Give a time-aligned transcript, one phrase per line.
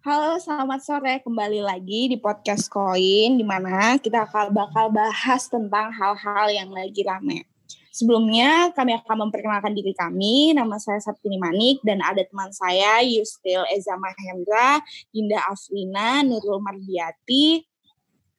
[0.00, 1.20] Halo, selamat sore.
[1.20, 7.44] Kembali lagi di podcast Koin, di mana kita bakal bahas tentang hal-hal yang lagi rame.
[7.92, 10.56] Sebelumnya, kami akan memperkenalkan diri kami.
[10.56, 14.80] Nama saya Sabtini Manik, dan ada teman saya, Yustil Eza Mahendra,
[15.12, 17.60] Dinda Afrina, Nurul Mardiati,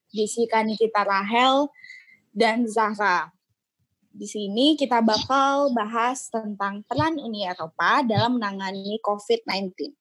[0.10, 1.70] Jessica Nikita Rahel,
[2.34, 3.30] dan Zahra.
[4.10, 10.01] Di sini kita bakal bahas tentang peran Uni Eropa dalam menangani COVID-19.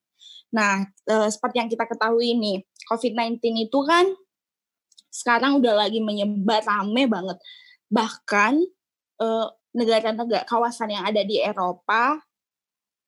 [0.51, 4.05] Nah, eh, seperti yang kita ketahui nih, COVID-19 itu kan
[5.11, 7.37] sekarang udah lagi menyebar rame banget.
[7.87, 8.53] Bahkan
[9.21, 12.19] eh, negara-negara kawasan yang ada di Eropa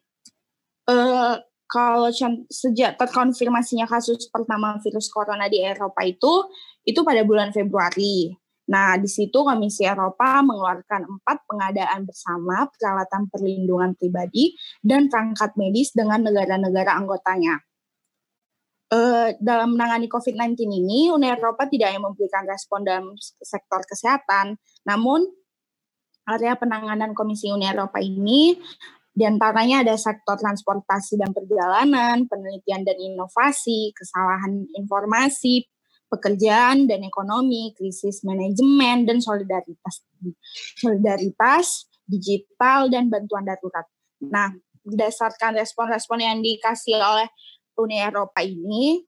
[0.86, 2.08] Uh, kalau
[2.48, 6.48] sejak terkonfirmasinya kasus pertama virus corona di Eropa itu,
[6.88, 8.32] itu pada bulan Februari.
[8.68, 15.92] Nah, di situ Komisi Eropa mengeluarkan empat pengadaan bersama peralatan perlindungan pribadi dan perangkat medis
[15.96, 17.67] dengan negara-negara anggotanya
[18.92, 24.56] uh, dalam menangani COVID-19 ini, Uni Eropa tidak hanya memberikan respon dalam sektor kesehatan,
[24.88, 25.28] namun
[26.28, 28.60] area penanganan Komisi Uni Eropa ini
[29.18, 35.66] di antaranya ada sektor transportasi dan perjalanan, penelitian dan inovasi, kesalahan informasi,
[36.06, 40.06] pekerjaan dan ekonomi, krisis manajemen, dan solidaritas.
[40.78, 43.90] Solidaritas, digital, dan bantuan darurat.
[44.22, 44.54] Nah,
[44.86, 47.28] berdasarkan respon-respon yang dikasih oleh
[47.78, 49.02] Uni Eropa ini,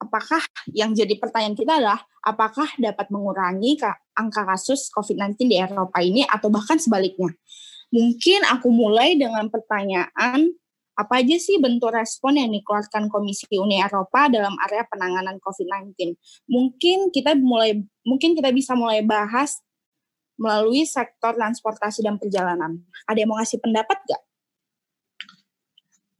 [0.00, 0.40] apakah
[0.72, 3.80] yang jadi pertanyaan kita adalah apakah dapat mengurangi
[4.16, 7.32] angka kasus COVID-19 di Eropa ini atau bahkan sebaliknya?
[7.92, 10.50] Mungkin aku mulai dengan pertanyaan
[10.96, 16.16] apa aja sih bentuk respon yang dikeluarkan Komisi Uni Eropa dalam area penanganan COVID-19?
[16.48, 19.60] Mungkin kita mulai mungkin kita bisa mulai bahas
[20.40, 22.80] melalui sektor transportasi dan perjalanan.
[23.08, 24.22] Ada yang mau ngasih pendapat gak?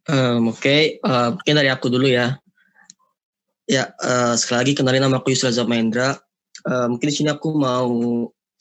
[0.06, 0.82] Um, Oke, okay.
[1.02, 2.38] uh, mungkin dari aku dulu ya.
[3.66, 6.14] Ya, uh, sekali lagi kenalin nama aku Yusra Zamahendra.
[6.62, 7.90] Uh, mungkin di sini aku mau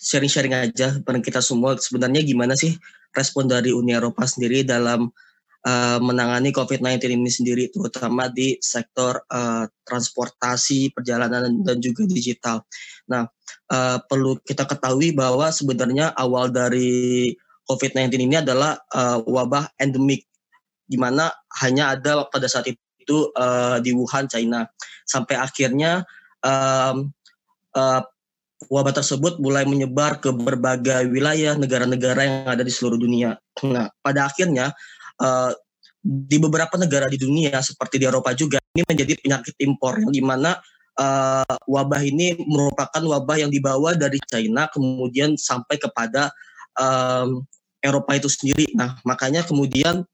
[0.02, 2.74] sharing-sharing aja bareng kita semua sebenarnya gimana sih
[3.14, 5.08] respon dari Uni Eropa sendiri dalam
[5.70, 12.66] uh, menangani COVID-19 ini sendiri, terutama di sektor uh, transportasi, perjalanan, dan juga digital.
[13.06, 13.30] Nah,
[13.70, 17.30] uh, perlu kita ketahui bahwa sebenarnya awal dari
[17.70, 20.26] COVID-19 ini adalah uh, wabah endemik
[20.86, 24.70] di mana hanya ada pada saat itu uh, di Wuhan, China.
[25.06, 26.06] Sampai akhirnya
[26.42, 27.10] um,
[27.78, 28.02] uh,
[28.72, 33.38] wabah tersebut mulai menyebar ke berbagai wilayah negara-negara yang ada di seluruh dunia.
[33.66, 34.72] Nah, pada akhirnya
[35.22, 35.52] uh,
[36.06, 40.22] di beberapa negara di dunia seperti di Eropa juga ini menjadi penyakit impor yang di
[40.22, 40.54] mana
[41.02, 46.30] uh, wabah ini merupakan wabah yang dibawa dari China kemudian sampai kepada
[46.78, 47.42] um,
[47.82, 48.74] Eropa itu sendiri.
[48.74, 50.06] Nah, makanya kemudian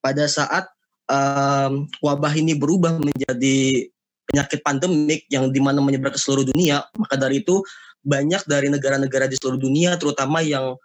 [0.00, 0.68] pada saat
[1.08, 3.88] um, wabah ini berubah menjadi
[4.30, 7.60] penyakit pandemik yang di mana menyebar ke seluruh dunia, maka dari itu
[8.00, 10.78] banyak dari negara-negara di seluruh dunia, terutama yang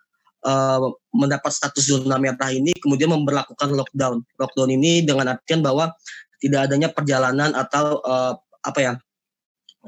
[0.44, 0.80] uh,
[1.14, 4.26] mendapat status zona merah ini, kemudian memperlakukan lockdown.
[4.42, 5.94] Lockdown ini dengan artian bahwa
[6.42, 8.34] tidak adanya perjalanan atau uh,
[8.66, 8.94] apa ya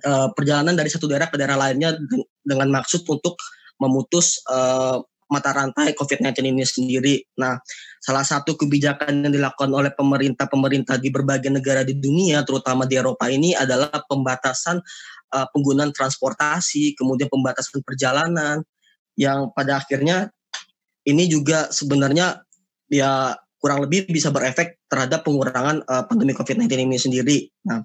[0.06, 1.98] uh, perjalanan dari satu daerah ke daerah lainnya
[2.46, 3.36] dengan maksud untuk
[3.82, 7.16] memutus uh, mata rantai COVID-19 ini sendiri.
[7.40, 7.60] Nah,
[8.00, 13.28] salah satu kebijakan yang dilakukan oleh pemerintah-pemerintah di berbagai negara di dunia, terutama di Eropa
[13.28, 14.80] ini adalah pembatasan
[15.36, 18.64] uh, penggunaan transportasi, kemudian pembatasan perjalanan,
[19.20, 20.32] yang pada akhirnya
[21.04, 22.44] ini juga sebenarnya
[22.88, 27.38] ya kurang lebih bisa berefek terhadap pengurangan uh, pandemi COVID-19 ini sendiri.
[27.68, 27.84] Nah,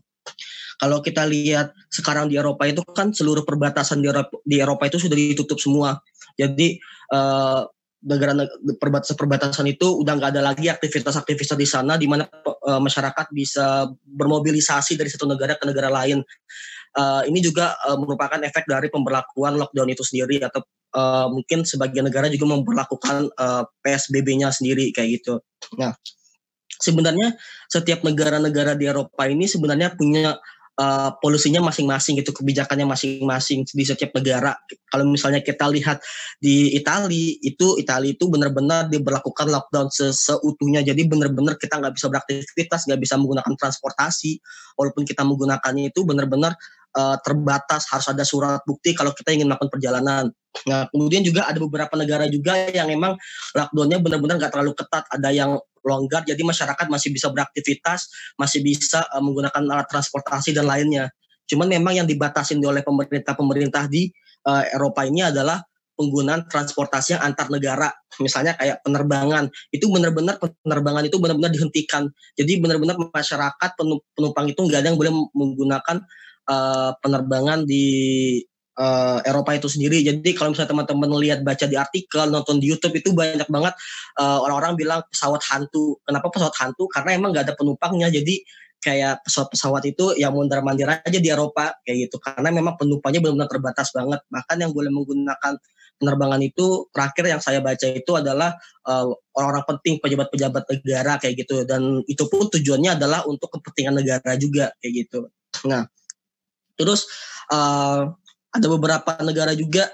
[0.79, 4.99] kalau kita lihat sekarang di Eropa itu kan seluruh perbatasan di Eropa, di Eropa itu
[4.99, 5.99] sudah ditutup semua.
[6.35, 6.81] Jadi
[7.13, 7.63] uh,
[8.03, 8.35] negara
[8.83, 14.99] perbatasan-perbatasan itu udah nggak ada lagi aktivitas-aktivitas di sana di mana uh, masyarakat bisa bermobilisasi
[14.99, 16.19] dari satu negara ke negara lain.
[16.93, 20.61] Uh, ini juga uh, merupakan efek dari pemberlakuan lockdown itu sendiri atau
[20.99, 25.41] uh, mungkin sebagian negara juga memperlakukan uh, PSBB-nya sendiri kayak gitu.
[25.81, 25.97] Nah,
[26.83, 27.39] sebenarnya
[27.71, 30.37] setiap negara-negara di Eropa ini sebenarnya punya
[30.79, 34.57] uh, polusinya masing-masing gitu kebijakannya masing-masing di setiap negara.
[34.89, 36.01] Kalau misalnya kita lihat
[36.41, 40.81] di Italia itu Italia itu benar-benar diberlakukan lockdown seutuhnya.
[40.85, 44.41] Jadi benar-benar kita nggak bisa beraktivitas nggak bisa menggunakan transportasi.
[44.79, 46.57] Walaupun kita menggunakannya itu benar-benar
[46.97, 50.25] uh, terbatas harus ada surat bukti kalau kita ingin melakukan perjalanan.
[50.69, 53.17] Nah kemudian juga ada beberapa negara juga yang memang
[53.57, 55.05] lockdownnya benar-benar nggak terlalu ketat.
[55.09, 55.51] Ada yang
[55.83, 58.09] longgar jadi masyarakat masih bisa beraktivitas,
[58.39, 61.11] masih bisa uh, menggunakan alat transportasi dan lainnya.
[61.49, 64.09] Cuman memang yang dibatasin oleh pemerintah-pemerintah di
[64.47, 65.59] uh, Eropa ini adalah
[65.93, 72.09] penggunaan transportasi yang antar negara, misalnya kayak penerbangan, itu benar-benar penerbangan itu benar-benar dihentikan.
[72.35, 73.71] Jadi benar-benar masyarakat
[74.17, 75.97] penumpang itu nggak ada yang boleh menggunakan
[76.49, 77.87] uh, penerbangan di
[78.79, 80.01] uh, Eropa itu sendiri.
[80.01, 83.75] Jadi kalau misalnya teman-teman lihat baca di artikel, nonton di YouTube itu banyak banget
[84.21, 86.01] eh, orang-orang bilang pesawat hantu.
[86.05, 86.89] Kenapa pesawat hantu?
[86.89, 88.09] Karena emang nggak ada penumpangnya.
[88.09, 88.41] Jadi
[88.83, 92.17] kayak pesawat-pesawat itu yang mondar mandir aja di Eropa kayak gitu.
[92.19, 94.21] Karena memang penumpangnya benar-benar terbatas banget.
[94.27, 95.55] Bahkan yang boleh menggunakan
[96.03, 101.63] penerbangan itu terakhir yang saya baca itu adalah orang orang-orang penting pejabat-pejabat negara kayak gitu
[101.63, 105.31] dan itu pun tujuannya adalah untuk kepentingan negara juga kayak gitu.
[105.71, 105.87] Nah,
[106.79, 107.09] terus
[107.53, 108.11] uh,
[108.53, 109.89] ada beberapa negara juga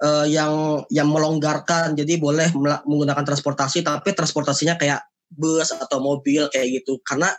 [0.00, 2.52] uh, yang yang melonggarkan jadi boleh
[2.84, 7.30] menggunakan transportasi tapi transportasinya kayak bus atau mobil kayak gitu karena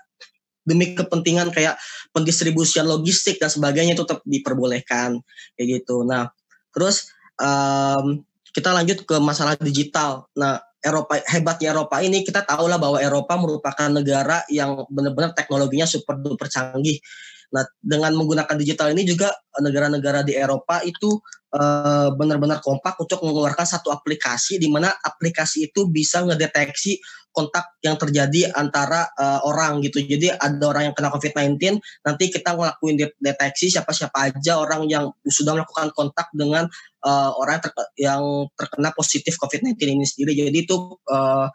[0.62, 1.76] demi kepentingan kayak
[2.14, 5.18] pendistribusian logistik dan sebagainya itu tetap diperbolehkan
[5.58, 6.06] kayak gitu.
[6.06, 6.30] Nah,
[6.70, 7.10] terus
[7.42, 8.22] um,
[8.54, 10.30] kita lanjut ke masalah digital.
[10.38, 15.86] Nah, Eropa hebatnya Eropa ini kita tahu lah bahwa Eropa merupakan negara yang benar-benar teknologinya
[15.86, 16.98] super duper canggih.
[17.52, 21.20] Nah, dengan menggunakan digital ini juga eh, negara-negara di Eropa itu
[21.52, 26.98] uh, benar-benar kompak untuk mengeluarkan satu aplikasi di mana aplikasi itu bisa ngedeteksi
[27.32, 30.04] kontak yang terjadi antara uh, orang gitu.
[30.04, 35.56] Jadi ada orang yang kena COVID-19, nanti kita ngelakuin deteksi siapa-siapa aja orang yang sudah
[35.56, 36.68] melakukan kontak dengan
[37.08, 38.22] uh, orang yang, ter yang
[38.60, 40.32] terkena positif COVID-19 ini sendiri.
[40.36, 40.76] Jadi itu
[41.08, 41.48] uh,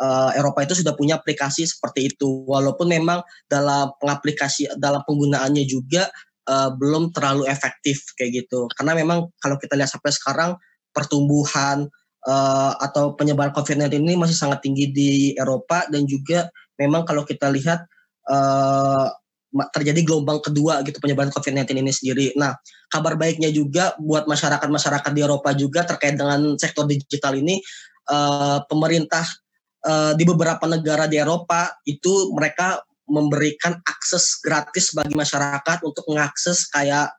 [0.00, 2.48] uh, Eropa itu sudah punya aplikasi seperti itu.
[2.48, 6.08] Walaupun memang dalam pengaplikasi dalam penggunaannya juga
[6.48, 8.66] uh, belum terlalu efektif kayak gitu.
[8.74, 10.50] Karena memang kalau kita lihat sampai sekarang
[10.90, 11.86] pertumbuhan
[12.26, 16.50] uh, atau penyebaran COVID-19 ini masih sangat tinggi di Eropa dan juga
[16.80, 17.84] memang kalau kita lihat
[18.26, 19.06] uh,
[19.74, 22.26] terjadi gelombang kedua gitu penyebaran COVID-19 ini sendiri.
[22.38, 22.54] Nah,
[22.86, 27.58] kabar baiknya juga buat masyarakat-masyarakat di Eropa juga terkait dengan sektor digital ini,
[28.10, 29.26] uh, pemerintah
[29.86, 32.80] uh, di beberapa negara di Eropa itu mereka
[33.10, 37.10] memberikan akses gratis bagi masyarakat untuk mengakses kayak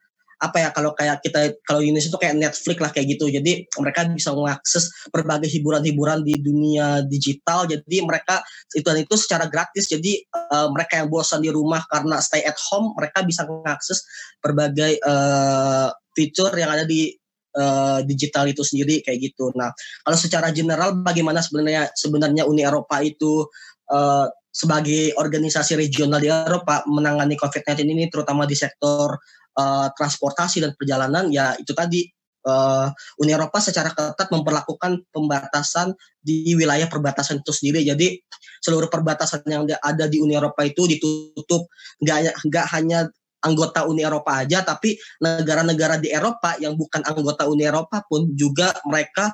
[0.41, 3.29] apa ya kalau kayak kita kalau Indonesia itu kayak Netflix lah kayak gitu.
[3.29, 7.69] Jadi mereka bisa mengakses berbagai hiburan-hiburan di dunia digital.
[7.69, 8.41] Jadi mereka
[8.73, 9.85] itu dan itu secara gratis.
[9.85, 14.01] Jadi uh, mereka yang bosan di rumah karena stay at home mereka bisa mengakses
[14.41, 17.20] berbagai uh, fitur yang ada di
[17.55, 19.51] uh, digital itu sendiri kayak gitu.
[19.55, 19.71] Nah,
[20.03, 23.47] kalau secara general bagaimana sebenarnya sebenarnya Uni Eropa itu
[23.91, 29.15] uh, sebagai organisasi regional di Eropa menangani COVID-19 ini terutama di sektor
[29.55, 32.03] uh, transportasi dan perjalanan ya itu tadi
[32.45, 32.91] uh,
[33.21, 37.87] Uni Eropa secara ketat memperlakukan pembatasan di wilayah perbatasan itu sendiri.
[37.87, 38.19] Jadi
[38.61, 41.71] seluruh perbatasan yang ada di Uni Eropa itu ditutup
[42.03, 43.09] nggak nggak hanya
[43.41, 48.73] anggota Uni Eropa aja, tapi negara-negara di Eropa yang bukan anggota Uni Eropa pun juga
[48.85, 49.33] mereka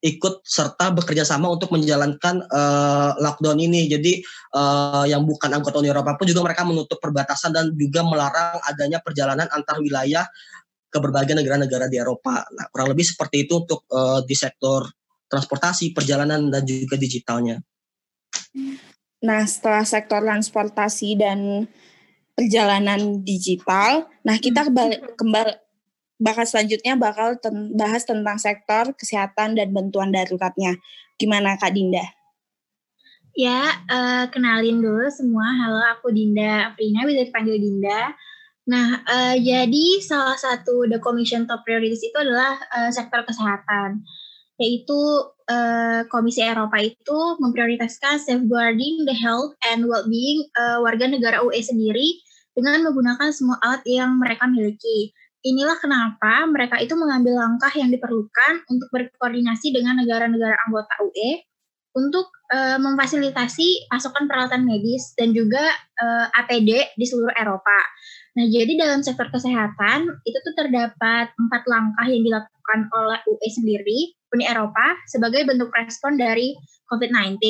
[0.00, 3.84] ikut serta bekerja sama untuk menjalankan uh, lockdown ini.
[3.84, 4.24] Jadi
[4.56, 8.98] uh, yang bukan anggota Uni Eropa pun juga mereka menutup perbatasan dan juga melarang adanya
[9.04, 10.24] perjalanan antar wilayah
[10.90, 12.42] ke berbagai negara-negara di Eropa.
[12.50, 14.88] Nah, kurang lebih seperti itu untuk uh, di sektor
[15.30, 17.62] transportasi, perjalanan dan juga digitalnya.
[19.22, 21.68] Nah, setelah sektor transportasi dan
[22.40, 24.08] perjalanan digital.
[24.24, 25.52] Nah, kita kembali, kembali
[26.16, 30.80] bakal selanjutnya bakal ten, bahas tentang sektor kesehatan dan bantuan daruratnya.
[31.20, 32.00] Gimana Kak Dinda?
[33.36, 35.52] Ya, uh, kenalin dulu semua.
[35.52, 38.16] Halo, aku Dinda Aprina, bisa dipanggil Dinda.
[38.64, 44.00] Nah, uh, jadi salah satu the commission top priorities itu adalah uh, sektor kesehatan,
[44.56, 44.96] yaitu
[45.48, 52.20] uh, Komisi Eropa itu memprioritaskan safeguarding the health and well-being uh, warga negara UE sendiri
[52.54, 55.14] dengan menggunakan semua alat yang mereka miliki.
[55.40, 61.40] Inilah kenapa mereka itu mengambil langkah yang diperlukan untuk berkoordinasi dengan negara-negara anggota UE
[61.96, 65.64] untuk uh, memfasilitasi pasokan peralatan medis dan juga
[65.98, 67.78] uh, APD di seluruh Eropa.
[68.38, 74.14] Nah, jadi dalam sektor kesehatan itu tuh terdapat empat langkah yang dilakukan oleh UE sendiri,
[74.30, 76.54] Uni Eropa, sebagai bentuk respon dari
[76.86, 77.42] COVID-19.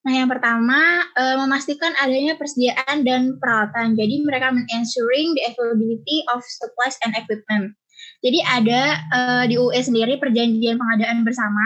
[0.00, 3.92] Nah, yang pertama uh, memastikan adanya persediaan dan peralatan.
[4.00, 7.76] Jadi mereka menensuring the availability of supplies and equipment.
[8.24, 11.64] Jadi ada uh, di UE sendiri perjanjian pengadaan bersama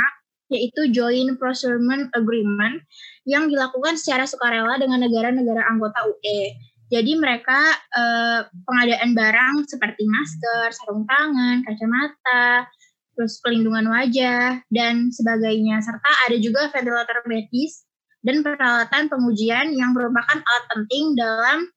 [0.52, 2.84] yaitu Joint Procurement Agreement
[3.24, 6.52] yang dilakukan secara sukarela dengan negara-negara anggota UE.
[6.92, 7.58] Jadi mereka
[7.96, 12.68] eh, pengadaan barang seperti masker, sarung tangan, kacamata,
[13.16, 17.83] terus pelindungan wajah dan sebagainya serta ada juga ventilator medis
[18.24, 21.68] dan peralatan pengujian yang merupakan alat penting dalam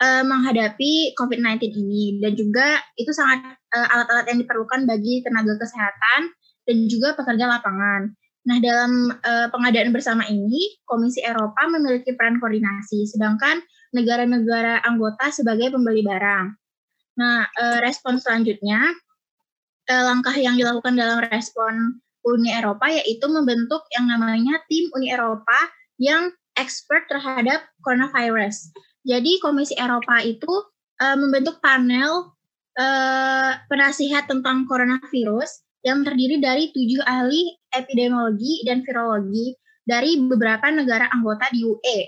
[0.00, 6.30] uh, menghadapi COVID-19 ini dan juga itu sangat uh, alat-alat yang diperlukan bagi tenaga kesehatan
[6.66, 8.14] dan juga pekerja lapangan.
[8.46, 13.58] Nah, dalam uh, pengadaan bersama ini, Komisi Eropa memiliki peran koordinasi, sedangkan
[13.90, 16.54] negara-negara anggota sebagai pembeli barang.
[17.18, 18.94] Nah, uh, respon selanjutnya,
[19.90, 25.58] uh, langkah yang dilakukan dalam respon Uni Eropa yaitu membentuk yang namanya tim Uni Eropa
[26.00, 28.72] yang expert terhadap coronavirus.
[29.06, 30.50] Jadi Komisi Eropa itu
[31.00, 32.32] uh, membentuk panel
[32.80, 39.54] uh, penasihat tentang coronavirus yang terdiri dari tujuh ahli epidemiologi dan virologi
[39.86, 41.98] dari beberapa negara anggota di UE.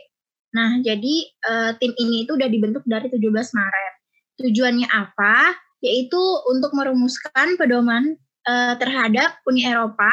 [0.59, 1.15] Nah, jadi
[1.47, 3.95] uh, tim ini itu udah dibentuk dari 17 Maret.
[4.43, 5.55] Tujuannya apa?
[5.79, 6.19] Yaitu
[6.51, 8.19] untuk merumuskan pedoman
[8.51, 10.11] uh, terhadap Uni Eropa,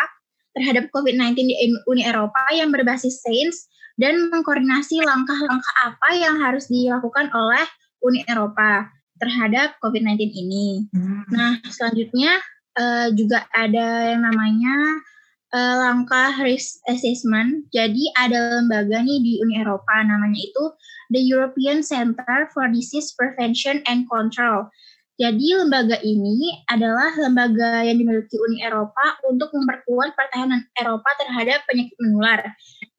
[0.55, 3.67] terhadap COVID-19 di Uni Eropa yang berbasis sains
[3.99, 7.67] dan mengkoordinasi langkah-langkah apa yang harus dilakukan oleh
[8.03, 10.87] Uni Eropa terhadap COVID-19 ini.
[10.91, 11.23] Hmm.
[11.31, 12.39] Nah, selanjutnya
[12.75, 14.75] uh, juga ada yang namanya
[15.55, 17.67] uh, langkah risk assessment.
[17.71, 20.63] Jadi ada lembaga nih di Uni Eropa namanya itu
[21.15, 24.67] the European Center for Disease Prevention and Control.
[25.15, 31.95] Jadi lembaga ini adalah lembaga yang dimiliki Uni Eropa untuk memperkuat pertahanan Eropa terhadap penyakit
[32.03, 32.43] menular.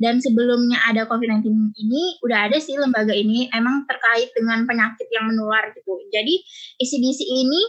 [0.01, 5.29] Dan sebelumnya ada COVID-19 ini, udah ada sih lembaga ini emang terkait dengan penyakit yang
[5.29, 5.93] menular gitu.
[6.09, 6.41] Jadi
[6.81, 7.61] ECDC ini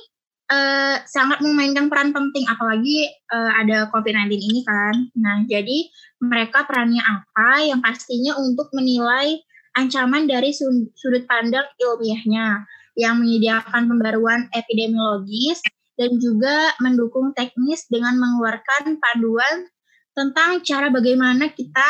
[0.47, 4.95] uh, sangat memainkan peran penting apalagi uh, ada COVID-19 ini kan.
[5.19, 5.91] Nah, jadi
[6.23, 9.43] mereka perannya apa yang pastinya untuk menilai
[9.75, 12.65] ancaman dari sudut pandang ilmiahnya
[12.97, 15.61] yang menyediakan pembaruan epidemiologis
[15.97, 19.69] dan juga mendukung teknis dengan mengeluarkan panduan
[20.17, 21.87] tentang cara bagaimana kita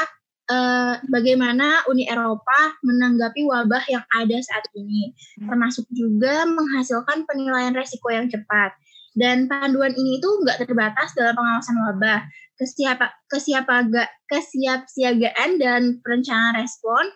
[0.52, 8.12] uh, bagaimana Uni Eropa menanggapi wabah yang ada saat ini, termasuk juga menghasilkan penilaian resiko
[8.12, 8.76] yang cepat.
[9.18, 12.22] Dan panduan ini itu nggak terbatas dalam pengawasan wabah,
[12.60, 17.16] kesiapa, kesiapaga, kesiapsiagaan dan perencanaan respon,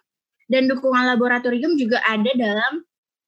[0.50, 2.81] dan dukungan laboratorium juga ada dalam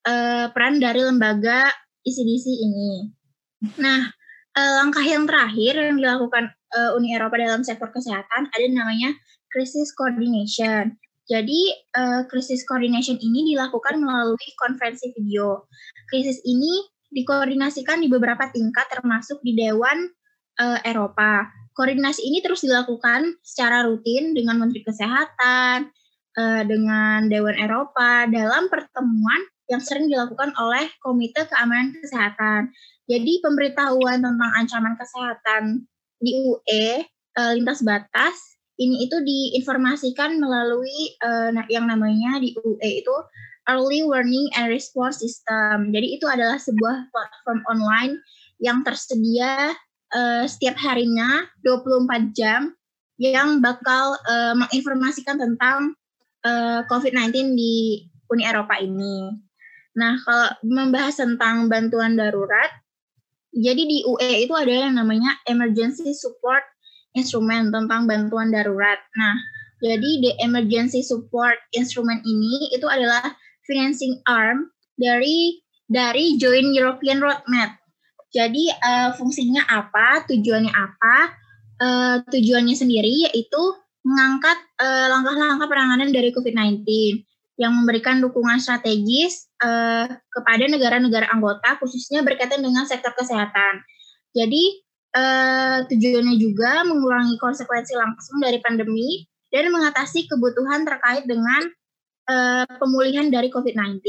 [0.07, 1.72] uh, peran dari lembaga
[2.03, 3.10] ICDC ini.
[3.79, 4.12] Nah,
[4.55, 9.15] uh, langkah yang terakhir yang dilakukan uh, Uni Eropa dalam sektor kesehatan ada namanya
[9.50, 11.00] crisis coordination.
[11.24, 15.72] Jadi, uh, crisis coordination ini dilakukan melalui konferensi video.
[16.12, 16.83] Krisis ini
[17.15, 20.12] dikoordinasikan di beberapa tingkat termasuk di Dewan
[20.60, 21.48] uh, Eropa.
[21.74, 25.89] Koordinasi ini terus dilakukan secara rutin dengan Menteri Kesehatan,
[26.65, 29.41] dengan Dewan Eropa dalam pertemuan
[29.72, 32.72] yang sering dilakukan oleh Komite Keamanan Kesehatan.
[33.08, 35.88] Jadi pemberitahuan tentang ancaman kesehatan
[36.24, 37.03] di UE
[37.36, 38.36] uh, lintas batas
[38.82, 43.15] ini itu diinformasikan melalui uh, yang namanya di UE itu
[43.70, 45.93] Early Warning and Response System.
[45.93, 48.20] Jadi itu adalah sebuah platform online
[48.60, 49.72] yang tersedia
[50.12, 52.75] uh, setiap harinya 24 jam
[53.22, 55.96] yang bakal uh, menginformasikan tentang
[56.43, 59.32] uh, COVID-19 di Uni Eropa ini.
[59.93, 62.69] Nah, kalau membahas tentang bantuan darurat,
[63.53, 66.73] jadi di UE itu ada yang namanya Emergency Support
[67.13, 68.97] instrumen tentang bantuan darurat.
[69.13, 69.38] Nah,
[69.83, 73.35] jadi the emergency support instrument ini itu adalah
[73.67, 77.77] financing arm dari dari Joint European Roadmap.
[78.33, 81.17] Jadi uh, fungsinya apa, tujuannya apa?
[81.83, 83.62] Uh, tujuannya sendiri yaitu
[84.07, 86.85] mengangkat uh, langkah-langkah penanganan dari COVID-19
[87.63, 93.79] yang memberikan dukungan strategis uh, kepada negara-negara anggota khususnya berkaitan dengan sektor kesehatan.
[94.36, 101.70] Jadi Uh, tujuannya juga mengurangi konsekuensi langsung dari pandemi dan mengatasi kebutuhan terkait dengan
[102.34, 104.01] uh, pemulihan dari COVID-19.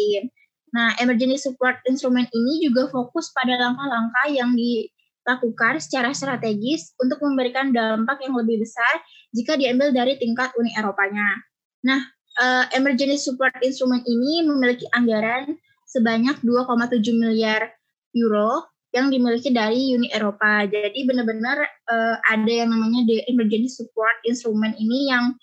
[0.72, 7.68] Nah, emergency support instrument ini juga fokus pada langkah-langkah yang dilakukan secara strategis untuk memberikan
[7.68, 9.04] dampak yang lebih besar
[9.36, 11.36] jika diambil dari tingkat Uni Eropanya.
[11.84, 12.00] Nah,
[12.40, 17.70] uh, emergency support instrument ini memiliki anggaran sebanyak 2,7 miliar
[18.14, 20.62] euro yang dimiliki dari Uni Eropa.
[20.70, 21.58] Jadi benar-benar
[21.90, 25.34] uh, ada yang namanya the emergency support instrument ini yang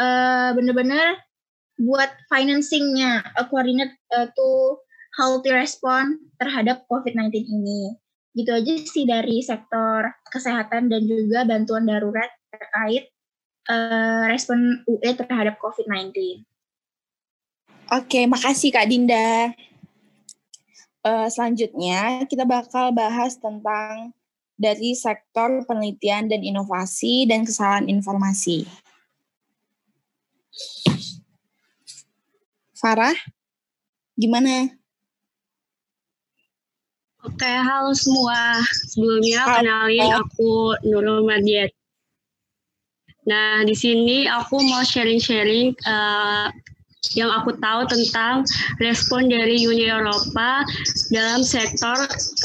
[0.00, 1.20] uh, benar-benar
[1.76, 4.80] buat financingnya, uh, coordinate uh, to
[5.20, 7.96] healthy respond terhadap COVID-19 ini.
[8.36, 13.12] Gitu aja sih dari sektor kesehatan dan juga bantuan darurat terkait
[13.70, 16.42] uh, respon UE terhadap COVID-19.
[17.94, 19.54] Oke, makasih Kak Dinda
[21.06, 24.10] uh, selanjutnya kita bakal bahas tentang
[24.58, 28.66] dari sektor penelitian dan inovasi dan kesalahan informasi.
[32.76, 33.14] Farah,
[34.16, 34.72] gimana?
[37.20, 38.62] Oke, halo semua.
[38.94, 41.75] Sebelumnya kenalin aku Nurul Madiat.
[43.26, 46.48] Nah, di sini aku mau sharing-sharing uh,
[47.14, 48.42] yang aku tahu tentang
[48.82, 50.66] respon dari Uni Eropa
[51.14, 51.94] dalam sektor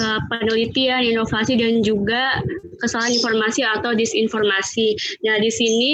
[0.01, 2.41] uh, penelitian, inovasi dan juga
[2.81, 4.93] kesalahan informasi atau disinformasi.
[5.25, 5.91] Nah, di sini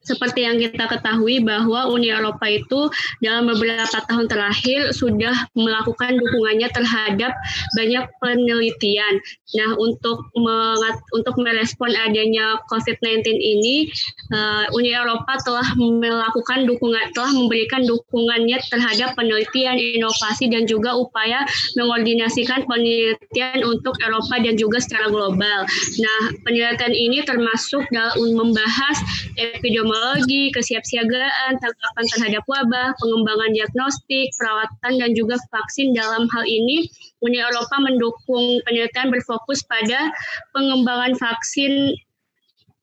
[0.00, 2.88] seperti yang kita ketahui bahwa Uni Eropa itu
[3.20, 7.36] dalam beberapa tahun terakhir sudah melakukan dukungannya terhadap
[7.76, 9.20] banyak penelitian.
[9.60, 13.90] Nah, untuk mengat, untuk merespon adanya COVID-19 ini,
[14.32, 21.44] uh, Uni Eropa telah melakukan dukungan telah memberikan dukungannya terhadap penelitian, inovasi dan juga upaya
[21.76, 25.66] mengordinasikan penelitian untuk Eropa dan juga secara global.
[26.00, 28.96] Nah, penelitian ini termasuk dalam membahas
[29.36, 35.92] epidemiologi epidemiologi, kesiapsiagaan, tanggapan terhadap wabah, pengembangan diagnostik, perawatan, dan juga vaksin.
[35.92, 36.86] Dalam hal ini,
[37.26, 40.14] Uni Eropa mendukung penelitian berfokus pada
[40.54, 41.98] pengembangan vaksin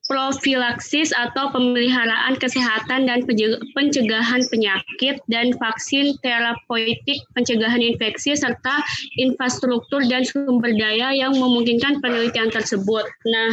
[0.08, 3.28] profilaksis atau pemeliharaan kesehatan dan
[3.76, 8.80] pencegahan penyakit dan vaksin terapeutik pencegahan infeksi serta
[9.20, 13.04] infrastruktur dan sumber daya yang memungkinkan penelitian tersebut.
[13.28, 13.52] Nah,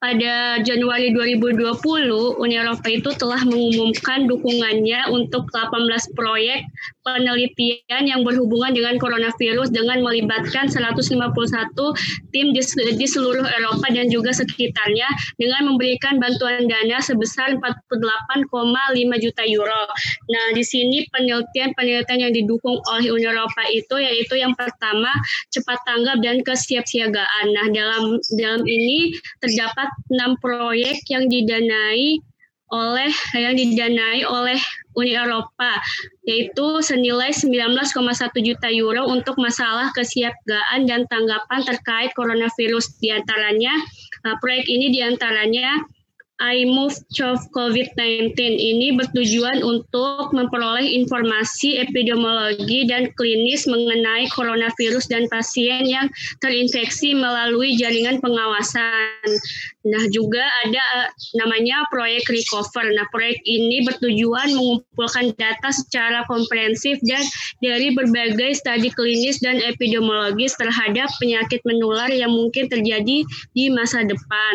[0.00, 6.64] pada Januari 2020, Uni Eropa itu telah mengumumkan dukungannya untuk 18 proyek
[7.04, 11.04] penelitian yang berhubungan dengan coronavirus dengan melibatkan 151
[12.32, 15.04] tim di, seluruh Eropa dan juga sekitarnya
[15.36, 19.84] dengan memberikan bantuan dana sebesar 48,5 juta euro.
[20.32, 25.12] Nah, di sini penelitian-penelitian yang didukung oleh Uni Eropa itu yaitu yang pertama
[25.52, 27.46] cepat tanggap dan kesiapsiagaan.
[27.52, 29.12] Nah, dalam dalam ini
[29.44, 32.20] terdapat enam proyek yang didanai
[32.70, 34.58] oleh yang didanai oleh
[34.94, 35.78] Uni Eropa
[36.22, 37.90] yaitu senilai 19,1
[38.46, 42.94] juta euro untuk masalah kesiapgaan dan tanggapan terkait coronavirus.
[43.02, 43.74] Di antaranya
[44.26, 45.82] uh, proyek ini di antaranya
[46.40, 55.84] iMove Chov COVID-19 ini bertujuan untuk memperoleh informasi epidemiologi dan klinis mengenai coronavirus dan pasien
[55.84, 56.08] yang
[56.40, 59.28] terinfeksi melalui jaringan pengawasan.
[59.80, 61.08] Nah, juga ada eh,
[61.40, 62.84] namanya proyek Recover.
[62.92, 67.24] Nah, proyek ini bertujuan mengumpulkan data secara komprehensif dan
[67.64, 73.24] dari berbagai studi klinis dan epidemiologis terhadap penyakit menular yang mungkin terjadi
[73.56, 74.54] di masa depan.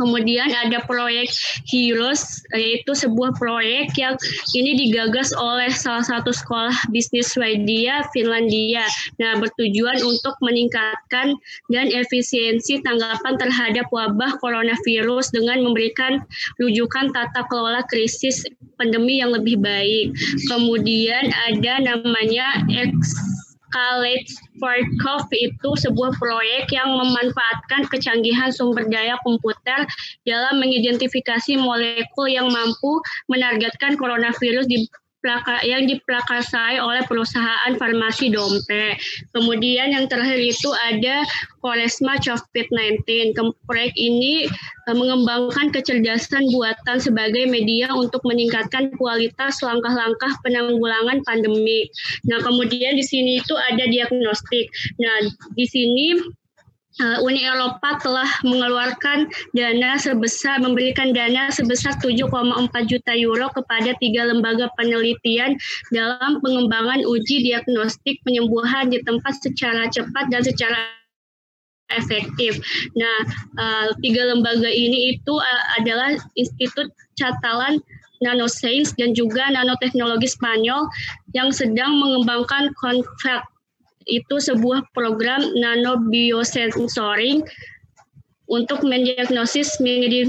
[0.00, 1.28] Kemudian ada proyek
[1.68, 4.16] Heroes, yaitu sebuah proyek yang
[4.56, 8.88] ini digagas oleh salah satu sekolah bisnis Swedia, Finlandia.
[9.20, 11.36] Nah, bertujuan untuk meningkatkan
[11.68, 16.24] dan efisiensi tanggapan terhadap wabah coronavirus dengan memberikan
[16.56, 18.48] rujukan tata kelola krisis
[18.80, 20.16] pandemi yang lebih baik.
[20.48, 23.12] Kemudian ada namanya X
[23.72, 24.28] College
[24.60, 29.88] for Coffee itu sebuah proyek yang memanfaatkan kecanggihan sumber daya komputer
[30.28, 33.00] dalam mengidentifikasi molekul yang mampu
[33.32, 34.86] menargetkan coronavirus di
[35.62, 38.98] yang diplakasai oleh perusahaan farmasi Dompe.
[39.30, 41.22] Kemudian yang terakhir itu ada
[41.62, 43.06] Koresma COVID-19.
[43.70, 51.86] Proyek ini eh, mengembangkan kecerdasan buatan sebagai media untuk meningkatkan kualitas langkah-langkah penanggulangan pandemi.
[52.26, 54.66] Nah, kemudian di sini itu ada diagnostik.
[54.98, 56.18] Nah, di sini
[57.00, 59.24] Uni Eropa telah mengeluarkan
[59.56, 62.28] dana sebesar memberikan dana sebesar 7,4
[62.84, 65.56] juta euro kepada tiga lembaga penelitian
[65.88, 70.76] dalam pengembangan uji diagnostik penyembuhan di tempat secara cepat dan secara
[71.96, 72.60] efektif.
[72.96, 73.18] Nah,
[73.60, 77.80] uh, tiga lembaga ini itu uh, adalah Institut Catalan
[78.24, 80.88] Nanoscience dan juga Nanoteknologi Spanyol
[81.36, 83.44] yang sedang mengembangkan Convert
[84.06, 87.42] itu sebuah program nanobiosensoring
[88.52, 89.80] untuk mendiagnosis,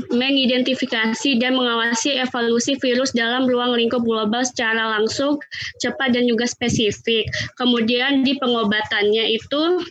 [0.07, 5.43] mengidentifikasi, dan mengawasi evolusi virus dalam ruang lingkup global secara langsung,
[5.83, 7.27] cepat, dan juga spesifik.
[7.59, 9.83] Kemudian di pengobatannya itu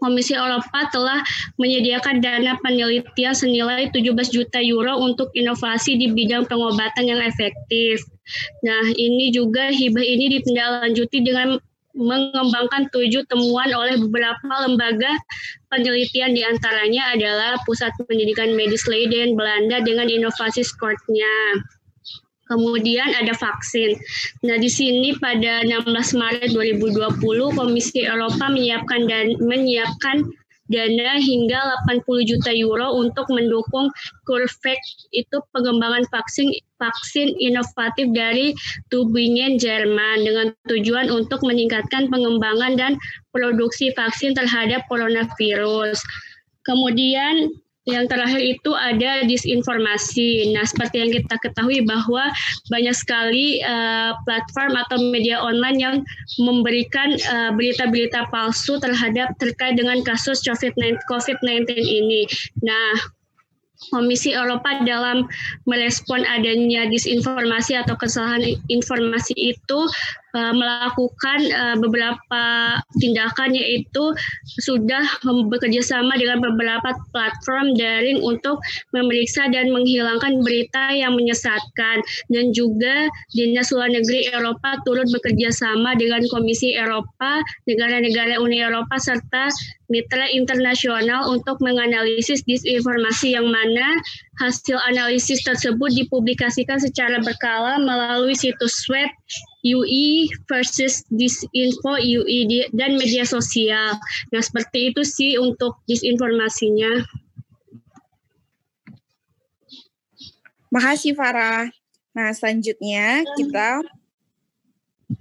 [0.00, 1.20] Komisi Eropa telah
[1.60, 8.00] menyediakan dana penelitian senilai 17 juta euro untuk inovasi di bidang pengobatan yang efektif.
[8.64, 11.60] Nah, ini juga hibah ini ditindaklanjuti dengan
[11.94, 15.10] mengembangkan tujuh temuan oleh beberapa lembaga
[15.70, 21.62] penelitian di antaranya adalah Pusat Pendidikan Medis Leiden Belanda dengan inovasi Skortnya.
[22.50, 23.94] Kemudian ada vaksin.
[24.42, 25.86] Nah, di sini pada 16
[26.18, 27.22] Maret 2020
[27.54, 30.26] Komisi Eropa menyiapkan dan menyiapkan
[30.70, 31.58] dana hingga
[31.90, 33.90] 80 juta euro untuk mendukung
[34.26, 34.78] CureVac
[35.10, 36.50] itu pengembangan vaksin
[36.80, 38.56] vaksin inovatif dari
[38.88, 42.92] Tübingen Jerman dengan tujuan untuk meningkatkan pengembangan dan
[43.36, 46.00] produksi vaksin terhadap coronavirus.
[46.64, 47.52] Kemudian
[47.88, 50.52] yang terakhir itu ada disinformasi.
[50.52, 52.28] Nah, seperti yang kita ketahui bahwa
[52.68, 55.96] banyak sekali uh, platform atau media online yang
[56.38, 57.16] memberikan
[57.56, 61.38] berita berita-berita palsu terhadap terkait dengan kasus COVID-19 COVID
[61.70, 62.26] ini.
[62.66, 62.98] Nah,
[63.88, 65.24] Komisi Eropa dalam
[65.64, 69.80] merespon adanya disinformasi atau kesalahan informasi itu
[70.34, 72.42] uh, melakukan uh, beberapa
[72.98, 74.14] tindakan yaitu
[74.62, 75.02] sudah
[75.50, 78.58] bekerja sama dengan beberapa platform daring untuk
[78.94, 82.02] memeriksa dan menghilangkan berita yang menyesatkan.
[82.30, 88.96] Dan juga Dinas Luar Negeri Eropa turut bekerja sama dengan Komisi Eropa, negara-negara Uni Eropa
[88.98, 89.50] serta
[89.90, 93.98] mitra internasional untuk menganalisis disinformasi yang mana
[94.40, 99.12] hasil analisis tersebut dipublikasikan secara berkala melalui situs web
[99.60, 104.00] UI versus disinfo UI dan media sosial.
[104.32, 107.04] Nah, seperti itu sih untuk disinformasinya.
[110.72, 111.68] Makasih Farah.
[112.16, 113.84] Nah, selanjutnya kita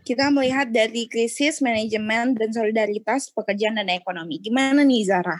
[0.05, 4.37] kita melihat dari krisis manajemen dan solidaritas pekerjaan dan ekonomi.
[4.39, 5.37] Gimana nih Zara?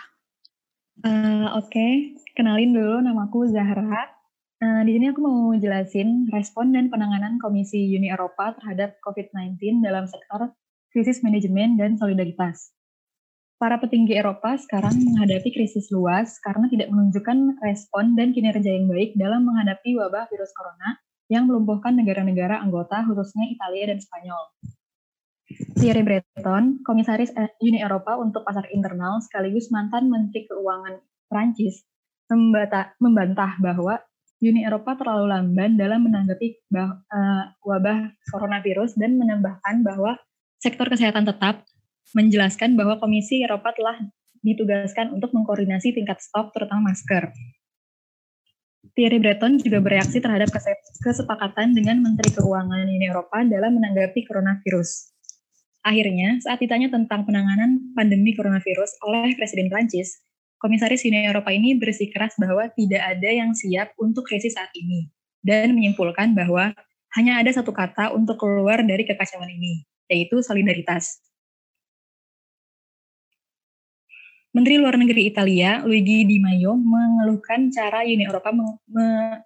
[0.99, 1.93] Uh, Oke, okay.
[2.39, 4.15] Kenalin dulu namaku Zahra.
[4.63, 10.07] Uh, di sini aku mau jelasin respon dan penanganan Komisi Uni Eropa terhadap COVID-19 dalam
[10.07, 10.55] sektor
[10.95, 12.71] krisis manajemen dan solidaritas.
[13.59, 19.19] Para petinggi Eropa sekarang menghadapi krisis luas karena tidak menunjukkan respon dan kinerja yang baik
[19.19, 20.95] dalam menghadapi wabah virus corona
[21.27, 24.43] yang melumpuhkan negara-negara anggota, khususnya Italia dan Spanyol.
[25.75, 31.88] Thierry Breton, Komisaris Uni Eropa untuk Pasar Internal sekaligus mantan Menteri Keuangan Prancis,
[32.29, 33.97] membantah bahwa
[34.39, 40.15] Uni Eropa terlalu lamban dalam menanggapi bah, uh, wabah coronavirus dan menambahkan bahwa
[40.63, 41.67] sektor kesehatan tetap
[42.15, 43.99] menjelaskan bahwa Komisi Eropa telah
[44.39, 47.35] ditugaskan untuk mengkoordinasi tingkat stok terutama masker.
[48.95, 50.47] Thierry Breton juga bereaksi terhadap
[51.03, 55.11] kesepakatan dengan Menteri Keuangan Uni Eropa dalam menanggapi coronavirus.
[55.83, 60.19] Akhirnya, saat ditanya tentang penanganan pandemi coronavirus oleh Presiden Prancis,
[60.59, 65.07] Komisaris Uni Eropa ini bersikeras bahwa tidak ada yang siap untuk krisis saat ini
[65.39, 66.75] dan menyimpulkan bahwa
[67.15, 71.23] hanya ada satu kata untuk keluar dari kekacauan ini, yaitu solidaritas.
[74.49, 78.51] Menteri Luar Negeri Italia, Luigi Di Maio, mengeluhkan cara Uni Eropa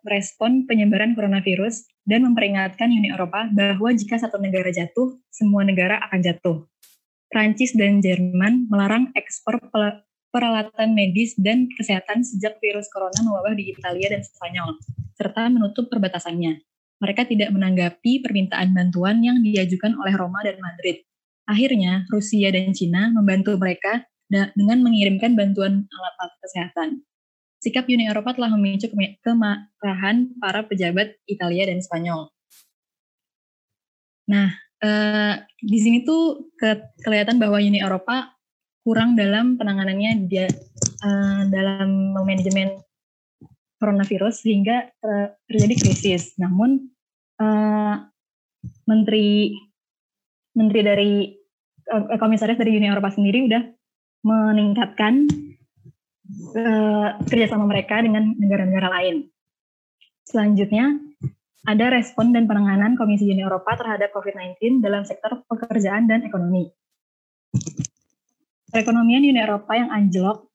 [0.01, 6.19] merespon penyebaran coronavirus dan memperingatkan Uni Eropa bahwa jika satu negara jatuh, semua negara akan
[6.23, 6.65] jatuh.
[7.29, 9.61] Prancis dan Jerman melarang ekspor
[10.33, 14.81] peralatan medis dan kesehatan sejak virus corona mewabah di Italia dan Spanyol,
[15.13, 16.57] serta menutup perbatasannya.
[16.97, 21.05] Mereka tidak menanggapi permintaan bantuan yang diajukan oleh Roma dan Madrid.
[21.45, 24.01] Akhirnya, Rusia dan Cina membantu mereka
[24.57, 26.89] dengan mengirimkan bantuan alat-alat kesehatan.
[27.61, 28.89] Sikap Uni Eropa telah memicu
[29.21, 32.27] kemarahan para pejabat Italia dan Spanyol.
[34.27, 38.33] Nah, eh, di sini tuh ke kelihatan bahwa Uni Eropa
[38.83, 40.51] kurang dalam penanganannya dia
[41.03, 42.83] uh, dalam manajemen
[43.79, 46.35] coronavirus sehingga uh, terjadi krisis.
[46.39, 46.91] Namun
[47.39, 47.95] uh,
[48.87, 49.55] menteri
[50.55, 51.11] menteri dari
[51.91, 53.63] uh, komisaris dari Uni Eropa sendiri udah
[54.23, 55.27] meningkatkan
[56.55, 59.27] uh, kerjasama mereka dengan negara-negara lain.
[60.23, 60.95] Selanjutnya,
[61.67, 66.71] ada respon dan penanganan Komisi Uni Eropa terhadap COVID-19 dalam sektor pekerjaan dan ekonomi.
[68.73, 70.49] Perekonomian Uni Eropa yang anjlok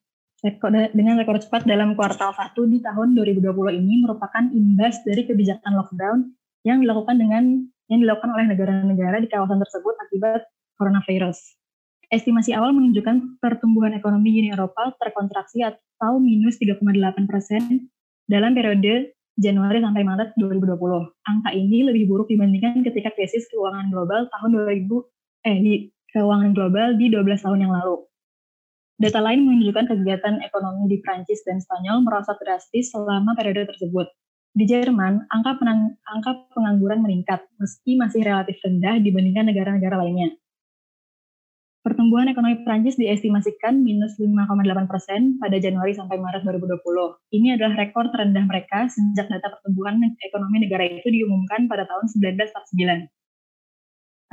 [0.91, 3.47] dengan rekor cepat dalam kuartal 1 di tahun 2020
[3.79, 6.27] ini merupakan imbas dari kebijakan lockdown
[6.67, 11.63] yang dilakukan dengan yang dilakukan oleh negara-negara di kawasan tersebut akibat coronavirus.
[12.11, 17.87] Estimasi awal menunjukkan pertumbuhan ekonomi Uni Eropa terkontraksi atau minus 3,8 persen
[18.27, 20.75] dalam periode Januari sampai Maret 2020.
[21.23, 24.91] Angka ini lebih buruk dibandingkan ketika krisis keuangan global tahun 2000
[25.47, 25.75] eh di
[26.11, 28.08] keuangan global di 12 tahun yang lalu.
[28.99, 34.11] Data lain menunjukkan kegiatan ekonomi di Prancis dan Spanyol merosot drastis selama periode tersebut.
[34.59, 40.35] Di Jerman, angka, penang, angka pengangguran meningkat, meski masih relatif rendah dibandingkan negara-negara lainnya.
[41.87, 46.83] Pertumbuhan ekonomi Prancis diestimasikan minus 5,8 persen pada Januari sampai Maret 2020.
[47.39, 53.07] Ini adalah rekor terendah mereka sejak data pertumbuhan ekonomi negara itu diumumkan pada tahun 1949.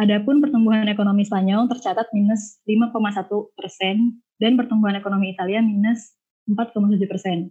[0.02, 6.16] Adapun pertumbuhan ekonomi Spanyol tercatat minus 5,1 persen dan pertumbuhan ekonomi Italia minus
[6.48, 7.50] 4,7 persen.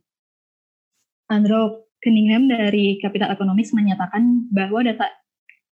[1.33, 5.09] Andrew Cunningham dari Capital Economics menyatakan bahwa data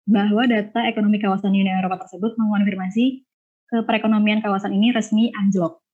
[0.09, 3.25] bahwa data ekonomi kawasan Uni Eropa tersebut mengonfirmasi
[3.68, 5.85] ke perekonomian kawasan ini resmi anjlok.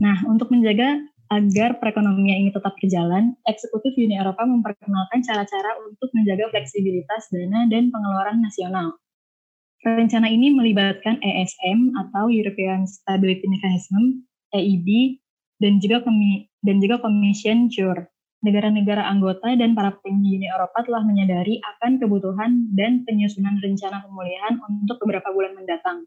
[0.00, 0.96] Nah, untuk menjaga
[1.28, 7.92] agar perekonomian ini tetap berjalan, eksekutif Uni Eropa memperkenalkan cara-cara untuk menjaga fleksibilitas dana dan
[7.92, 8.96] pengeluaran nasional
[9.78, 15.18] Rencana ini melibatkan ESM atau European Stability Mechanism, EIB,
[15.58, 18.06] dan juga Komi dan juga Commission Jur.
[18.38, 24.62] Negara-negara anggota dan para petinggi Uni Eropa telah menyadari akan kebutuhan dan penyusunan rencana pemulihan
[24.62, 26.06] untuk beberapa bulan mendatang.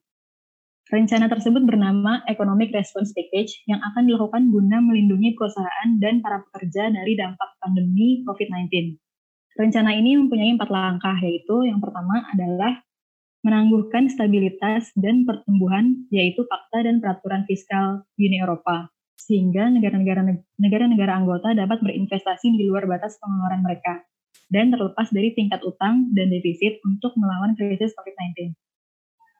[0.88, 6.91] Rencana tersebut bernama Economic Response Package yang akan dilakukan guna melindungi perusahaan dan para pekerja
[6.91, 8.95] dari dampak pandemi COVID-19.
[9.60, 12.80] Rencana ini mempunyai empat langkah, yaitu yang pertama adalah
[13.41, 20.21] menangguhkan stabilitas dan pertumbuhan, yaitu fakta dan peraturan fiskal Uni Eropa, sehingga negara-negara
[20.62, 24.06] negara-negara anggota dapat berinvestasi di luar batas pengeluaran mereka
[24.51, 28.54] dan terlepas dari tingkat utang dan defisit untuk melawan krisis COVID-19.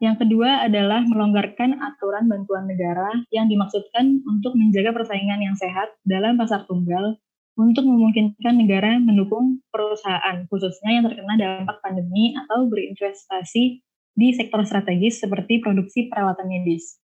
[0.02, 6.42] Yang kedua adalah melonggarkan aturan bantuan negara yang dimaksudkan untuk menjaga persaingan yang sehat dalam
[6.42, 7.22] pasar tunggal
[7.54, 15.24] untuk memungkinkan negara mendukung perusahaan, khususnya yang terkena dampak pandemi atau berinvestasi di sektor strategis
[15.24, 17.00] seperti produksi peralatan medis.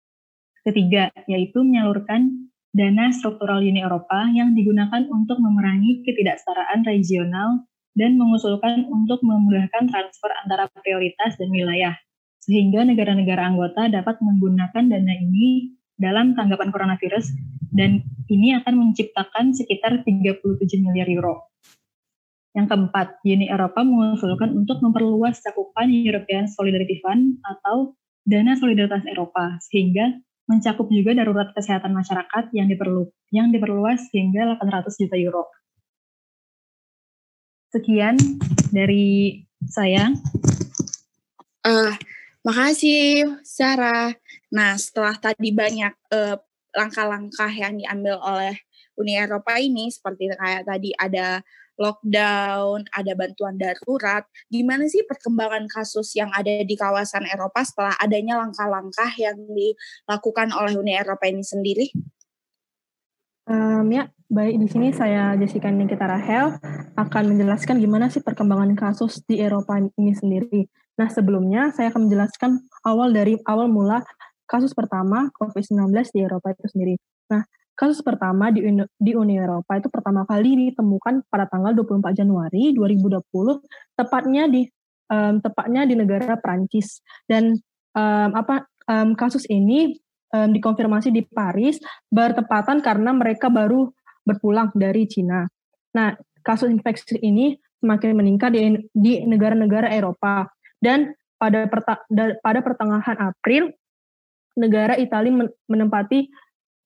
[0.65, 8.91] Ketiga, yaitu menyalurkan dana struktural Uni Eropa yang digunakan untuk memerangi ketidaksetaraan regional dan mengusulkan
[8.91, 11.95] untuk memudahkan transfer antara prioritas dan wilayah,
[12.43, 17.31] sehingga negara-negara anggota dapat menggunakan dana ini dalam tanggapan coronavirus
[17.71, 20.43] dan ini akan menciptakan sekitar 37
[20.83, 21.54] miliar euro.
[22.55, 29.59] Yang keempat, Uni Eropa mengusulkan untuk memperluas cakupan European Solidarity Fund atau dana solidaritas Eropa
[29.59, 35.51] sehingga mencakup juga darurat kesehatan masyarakat yang diperlu yang diperluas hingga 800 juta euro.
[37.75, 38.15] Sekian
[38.71, 40.15] dari saya.
[41.65, 41.91] Uh,
[42.47, 44.15] makasih Sarah.
[44.55, 46.39] Nah, setelah tadi banyak langkah
[46.75, 48.55] langkah-langkah yang diambil oleh
[48.95, 51.43] Uni Eropa ini seperti kayak tadi ada
[51.79, 54.25] lockdown, ada bantuan darurat.
[54.51, 60.75] Gimana sih perkembangan kasus yang ada di kawasan Eropa setelah adanya langkah-langkah yang dilakukan oleh
[60.79, 61.87] Uni Eropa ini sendiri?
[63.45, 66.57] Um, ya, baik di sini saya Jessica Nikita Rahel
[66.97, 70.65] akan menjelaskan gimana sih perkembangan kasus di Eropa ini sendiri.
[70.97, 72.51] Nah, sebelumnya saya akan menjelaskan
[72.87, 74.01] awal dari awal mula
[74.49, 76.95] kasus pertama COVID-19 di Eropa itu sendiri.
[77.29, 77.43] Nah,
[77.75, 82.71] Kasus pertama di, Uni, di Uni Eropa itu pertama kali ditemukan pada tanggal 24 Januari
[82.71, 83.19] 2020,
[83.99, 84.63] tepatnya di
[85.11, 87.03] um, tepatnya di negara Prancis.
[87.27, 87.59] Dan
[87.99, 89.99] um, apa um, kasus ini
[90.31, 91.83] um, dikonfirmasi di Paris
[92.15, 93.91] bertepatan karena mereka baru
[94.23, 95.43] berpulang dari Cina.
[95.99, 96.15] Nah,
[96.47, 101.69] kasus infeksi ini semakin meningkat di, di negara-negara Eropa dan pada
[102.41, 103.75] pada pertengahan April
[104.55, 106.31] negara Italia menempati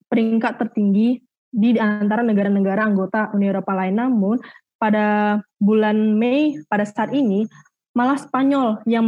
[0.09, 3.95] peringkat tertinggi di antara negara-negara anggota Uni Eropa lain.
[3.97, 4.37] Namun
[4.81, 7.45] pada bulan Mei pada saat ini
[7.93, 9.05] malah Spanyol yang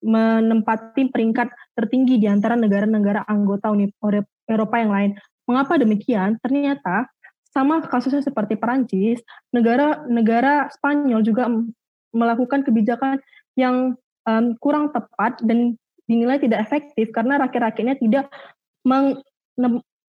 [0.00, 3.90] menempati peringkat tertinggi di antara negara-negara anggota Uni
[4.46, 5.10] Eropa yang lain.
[5.46, 6.38] Mengapa demikian?
[6.40, 7.10] Ternyata
[7.50, 9.18] sama kasusnya seperti Perancis,
[9.50, 11.50] negara-negara Spanyol juga
[12.14, 13.18] melakukan kebijakan
[13.58, 15.74] yang um, kurang tepat dan
[16.06, 18.26] dinilai tidak efektif karena rakyat-rakyatnya tidak
[18.86, 19.22] meng,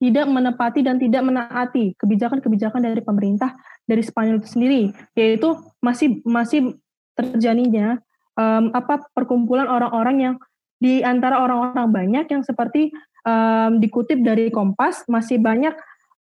[0.02, 3.54] tidak menepati dan tidak menaati kebijakan-kebijakan dari pemerintah
[3.86, 4.82] dari Spanyol itu sendiri,
[5.14, 6.74] yaitu masih masih
[7.14, 8.02] terjadinya
[8.34, 10.36] um, apa perkumpulan orang-orang yang
[10.82, 12.90] di antara orang-orang banyak yang seperti
[13.22, 15.78] um, dikutip dari Kompas masih banyak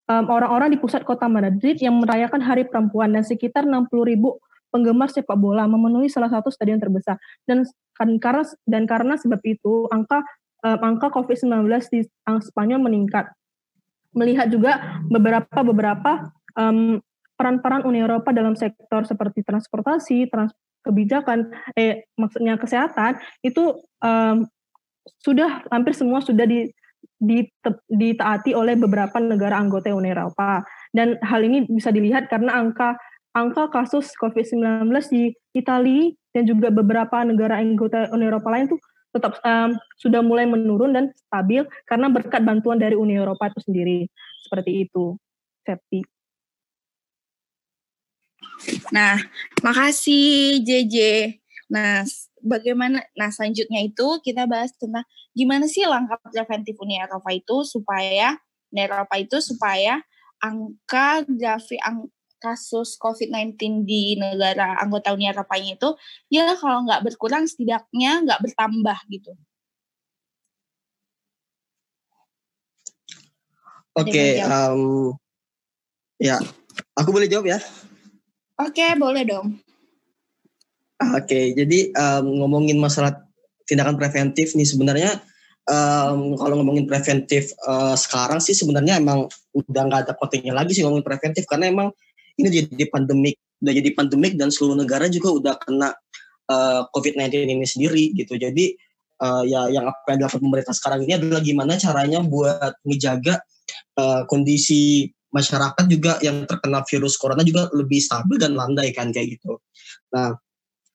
[0.08, 4.40] orang-orang um, di pusat kota Madrid yang merayakan Hari Perempuan dan sekitar 60 ribu
[4.72, 7.16] penggemar sepak bola memenuhi salah satu stadion terbesar
[7.48, 7.64] dan
[7.96, 10.24] kan karena dan karena sebab itu angka
[10.64, 13.30] um, angka COVID-19 di Spanyol meningkat.
[14.18, 16.98] Melihat juga beberapa beberapa um,
[17.38, 20.50] peran-peran Uni Eropa dalam sektor seperti transportasi, trans
[20.82, 24.46] kebijakan, eh maksudnya kesehatan itu um,
[25.22, 26.70] sudah hampir semua sudah di,
[27.18, 27.46] di,
[27.88, 30.66] ditaati oleh beberapa negara anggota Uni Eropa.
[30.90, 32.98] Dan hal ini bisa dilihat karena angka
[33.36, 38.80] angka kasus COVID-19 di Italia dan juga beberapa negara anggota Uni Eropa lain tuh
[39.18, 43.98] tetap um, sudah mulai menurun dan stabil karena berkat bantuan dari Uni Eropa itu sendiri.
[44.46, 45.18] Seperti itu,
[45.66, 46.00] Septi.
[48.94, 49.18] Nah,
[49.60, 50.96] makasih JJ.
[51.68, 52.02] Nah,
[52.40, 55.04] bagaimana nah selanjutnya itu kita bahas tentang
[55.34, 58.38] gimana sih langkah preventif Uni Eropa itu supaya
[58.72, 60.00] Uni Eropa itu supaya
[60.38, 61.82] angka grafik
[62.38, 65.94] kasus COVID-19 di negara anggota Uni Eropa itu
[66.30, 69.32] ya kalau nggak berkurang setidaknya nggak bertambah gitu.
[73.98, 75.10] Oke, okay, um,
[76.22, 76.38] ya
[76.94, 77.58] aku boleh jawab ya?
[78.62, 79.58] Oke, okay, boleh dong.
[80.98, 83.26] Oke, okay, jadi um, ngomongin masalah
[83.66, 85.18] tindakan preventif nih sebenarnya
[85.68, 90.82] um, kalau ngomongin preventif uh, sekarang sih sebenarnya emang udah nggak ada pentingnya lagi sih
[90.82, 91.88] ngomongin preventif karena emang
[92.38, 95.90] ini jadi pandemik udah jadi pandemik dan seluruh negara juga udah kena
[96.50, 98.38] uh, COVID-19 ini sendiri gitu.
[98.38, 98.74] Jadi
[99.22, 103.42] uh, ya yang apa yang dilakukan pemerintah sekarang ini adalah gimana caranya buat menjaga
[103.98, 109.36] uh, kondisi masyarakat juga yang terkena virus corona juga lebih stabil dan landai kan kayak
[109.36, 109.60] gitu.
[110.14, 110.32] Nah,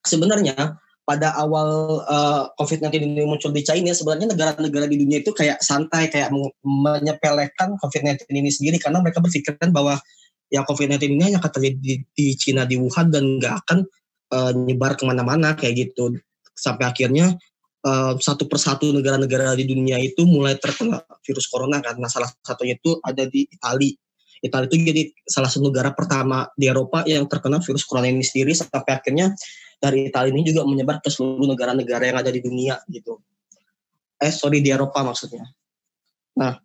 [0.02, 5.60] sebenarnya pada awal uh, COVID-19 ini muncul di China, sebenarnya negara-negara di dunia itu kayak
[5.60, 6.32] santai, kayak
[6.64, 10.00] menyepelekan COVID-19 ini sendiri karena mereka berpikirkan bahwa
[10.54, 13.78] ya COVID-19 ini hanya terjadi di, di Cina di Wuhan dan nggak akan
[14.30, 16.14] uh, nyebar ke mana-mana kayak gitu
[16.54, 17.34] sampai akhirnya
[17.82, 23.02] uh, satu persatu negara-negara di dunia itu mulai terkena virus corona karena salah satunya itu
[23.02, 23.98] ada di Italia.
[24.44, 28.54] Italia itu jadi salah satu negara pertama di Eropa yang terkena virus corona ini sendiri
[28.54, 29.34] sampai akhirnya
[29.80, 33.18] dari Italia ini juga menyebar ke seluruh negara-negara yang ada di dunia gitu.
[34.20, 35.48] Eh sorry di Eropa maksudnya.
[36.36, 36.60] Nah,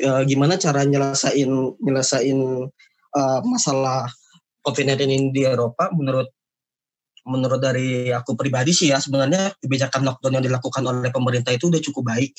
[0.00, 2.38] e, gimana cara nyelesain nyelesain
[3.14, 4.06] uh, masalah
[4.60, 6.28] COVID-19 ini di Eropa menurut
[7.28, 11.82] menurut dari aku pribadi sih ya sebenarnya kebijakan lockdown yang dilakukan oleh pemerintah itu udah
[11.82, 12.32] cukup baik.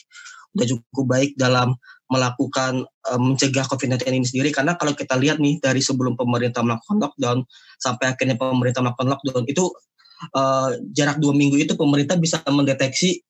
[0.52, 1.78] Udah cukup baik dalam
[2.12, 4.50] melakukan uh, mencegah COVID-19 ini sendiri.
[4.52, 7.38] Karena kalau kita lihat nih dari sebelum pemerintah melakukan lockdown
[7.80, 9.64] sampai akhirnya pemerintah melakukan lockdown itu
[10.36, 13.22] uh, jarak dua minggu itu pemerintah bisa mendeteksi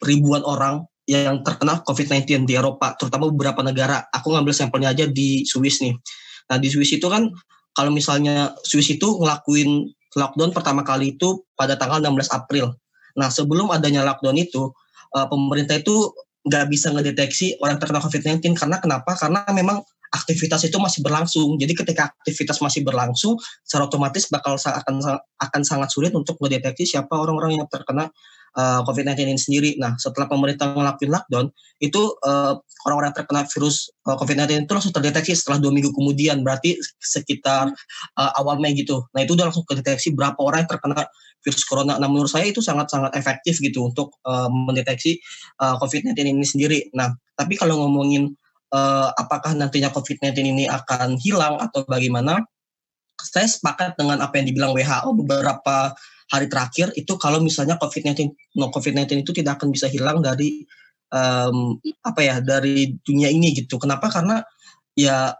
[0.00, 4.06] ribuan orang yang terkena COVID-19 di Eropa terutama beberapa negara.
[4.16, 5.92] Aku ngambil sampelnya aja di Swiss nih
[6.50, 7.30] Nah di Swiss itu kan
[7.76, 12.72] kalau misalnya Swiss itu ngelakuin lockdown pertama kali itu pada tanggal 16 April.
[13.20, 14.72] Nah sebelum adanya lockdown itu
[15.12, 16.12] uh, pemerintah itu
[16.46, 19.12] nggak bisa ngedeteksi orang terkena COVID-19 karena kenapa?
[19.18, 19.82] Karena memang
[20.14, 21.58] aktivitas itu masih berlangsung.
[21.58, 23.34] Jadi ketika aktivitas masih berlangsung,
[23.66, 25.02] secara otomatis bakal akan
[25.42, 28.08] akan sangat sulit untuk mendeteksi siapa orang-orang yang terkena
[28.56, 29.70] uh, COVID-19 ini sendiri.
[29.76, 31.46] Nah, setelah pemerintah melakukan lockdown,
[31.78, 32.56] itu uh,
[32.88, 37.70] orang-orang terkena virus uh, COVID-19 itu langsung terdeteksi setelah dua minggu kemudian, berarti sekitar
[38.16, 39.04] uh, awal Mei gitu.
[39.12, 41.04] Nah, itu udah langsung terdeteksi berapa orang yang terkena
[41.44, 42.00] virus corona.
[42.00, 45.20] Nah, menurut saya itu sangat-sangat efektif gitu untuk uh, mendeteksi
[45.62, 46.78] uh, COVID-19 ini sendiri.
[46.96, 48.34] Nah, tapi kalau ngomongin
[48.74, 52.42] uh, apakah nantinya COVID-19 ini akan hilang atau bagaimana,
[53.16, 58.70] saya sepakat dengan apa yang dibilang WHO beberapa hari terakhir itu kalau misalnya COVID-19 no
[58.74, 60.66] COVID-19 itu tidak akan bisa hilang dari
[61.14, 63.78] um, apa ya dari dunia ini gitu.
[63.78, 64.10] Kenapa?
[64.10, 64.42] Karena
[64.98, 65.34] ya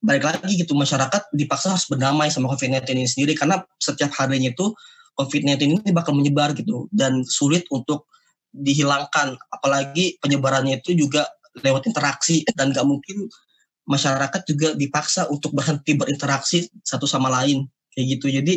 [0.00, 4.72] balik lagi gitu masyarakat dipaksa harus berdamai sama COVID-19 ini sendiri karena setiap harinya itu
[5.20, 8.08] COVID-19 ini bakal menyebar gitu dan sulit untuk
[8.50, 11.28] dihilangkan apalagi penyebarannya itu juga
[11.60, 13.28] lewat interaksi dan gak mungkin
[13.84, 18.54] masyarakat juga dipaksa untuk berhenti berinteraksi satu sama lain kayak gitu jadi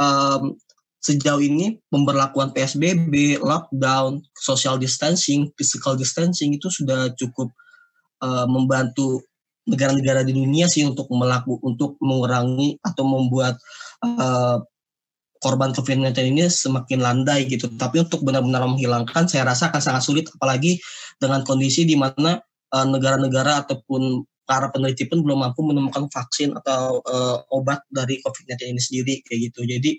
[0.00, 0.56] um,
[0.98, 7.54] sejauh ini pemberlakuan PSBB, lockdown, social distancing, physical distancing itu sudah cukup
[8.22, 9.22] uh, membantu
[9.68, 13.60] negara-negara di dunia sih untuk melaku untuk mengurangi atau membuat
[14.02, 14.58] uh,
[15.38, 17.70] korban COVID-19 ini semakin landai gitu.
[17.78, 20.82] Tapi untuk benar-benar menghilangkan, saya rasa akan sangat sulit, apalagi
[21.22, 22.42] dengan kondisi di mana
[22.74, 28.72] uh, negara-negara ataupun para peneliti pun belum mampu menemukan vaksin atau uh, obat dari COVID-19
[28.72, 29.60] ini sendiri kayak gitu.
[29.68, 29.90] Jadi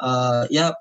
[0.00, 0.72] uh, ya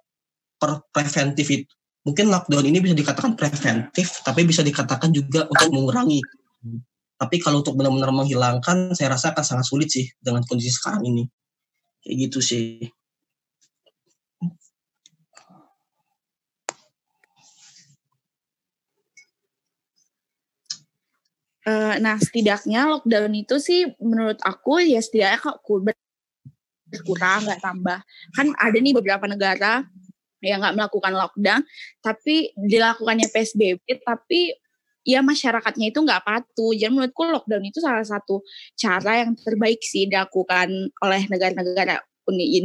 [0.56, 1.68] per preventif itu
[2.08, 6.24] mungkin lockdown ini bisa dikatakan preventif, tapi bisa dikatakan juga untuk mengurangi.
[7.20, 11.28] Tapi kalau untuk benar-benar menghilangkan, saya rasa akan sangat sulit sih dengan kondisi sekarang ini.
[12.00, 12.88] Kayak gitu sih.
[21.70, 25.62] Uh, nah, setidaknya lockdown itu sih menurut aku ya setidaknya kok
[26.90, 28.02] berkurang, nggak tambah.
[28.34, 29.86] Kan ada nih beberapa negara
[30.42, 31.62] yang nggak melakukan lockdown,
[32.02, 34.58] tapi dilakukannya PSBB, tapi
[35.06, 36.74] ya masyarakatnya itu nggak patuh.
[36.74, 38.42] Jadi menurutku lockdown itu salah satu
[38.74, 42.02] cara yang terbaik sih dilakukan oleh negara-negara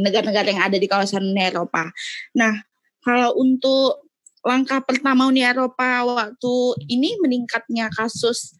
[0.01, 1.89] negara-negara yang ada di kawasan Eropa.
[2.37, 2.53] Nah,
[3.01, 4.05] kalau untuk
[4.45, 6.53] langkah pertama Uni Eropa waktu
[6.85, 8.53] ini meningkatnya kasus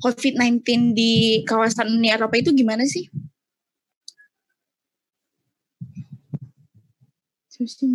[0.00, 3.08] COVID-19 di kawasan Uni Eropa itu gimana sih?
[7.48, 7.88] Susi.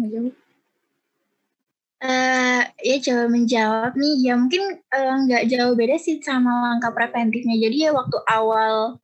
[2.01, 7.61] Uh, ya coba menjawab nih ya mungkin uh, nggak jauh beda sih sama langkah preventifnya
[7.61, 8.97] jadi ya waktu awal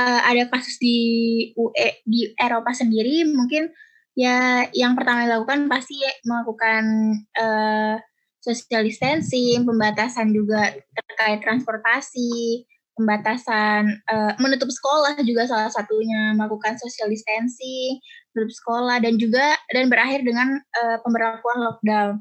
[0.00, 0.96] uh, ada kasus di
[1.52, 3.68] UE di Eropa sendiri mungkin
[4.16, 6.84] ya yang pertama dilakukan pasti ya, melakukan
[7.36, 8.00] uh,
[8.48, 12.64] social distancing pembatasan juga terkait transportasi
[12.98, 18.02] pembatasan uh, menutup sekolah juga salah satunya melakukan social distancing
[18.34, 22.12] grup sekolah dan juga dan berakhir dengan uh, pemberlakuan lockdown.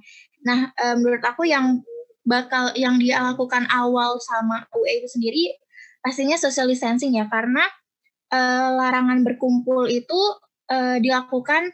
[0.45, 1.81] Nah, uh, menurut aku yang
[2.27, 5.43] bakal yang dia lakukan awal sama UE itu sendiri
[6.03, 7.63] pastinya social distancing ya karena
[8.29, 10.19] uh, larangan berkumpul itu
[10.69, 11.71] uh, dilakukan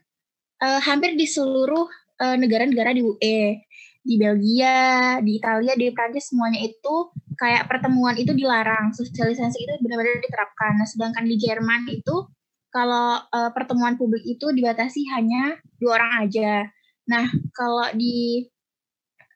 [0.64, 1.90] uh, hampir di seluruh
[2.24, 3.60] negara-negara di UE
[4.04, 10.20] di Belgia, di Italia, di Prancis semuanya itu kayak pertemuan itu dilarang, sosialisasi itu benar-benar
[10.20, 10.76] diterapkan.
[10.76, 12.28] Nah, sedangkan di Jerman itu
[12.68, 16.68] kalau uh, pertemuan publik itu dibatasi hanya dua orang aja.
[17.08, 17.26] Nah,
[17.56, 18.44] kalau di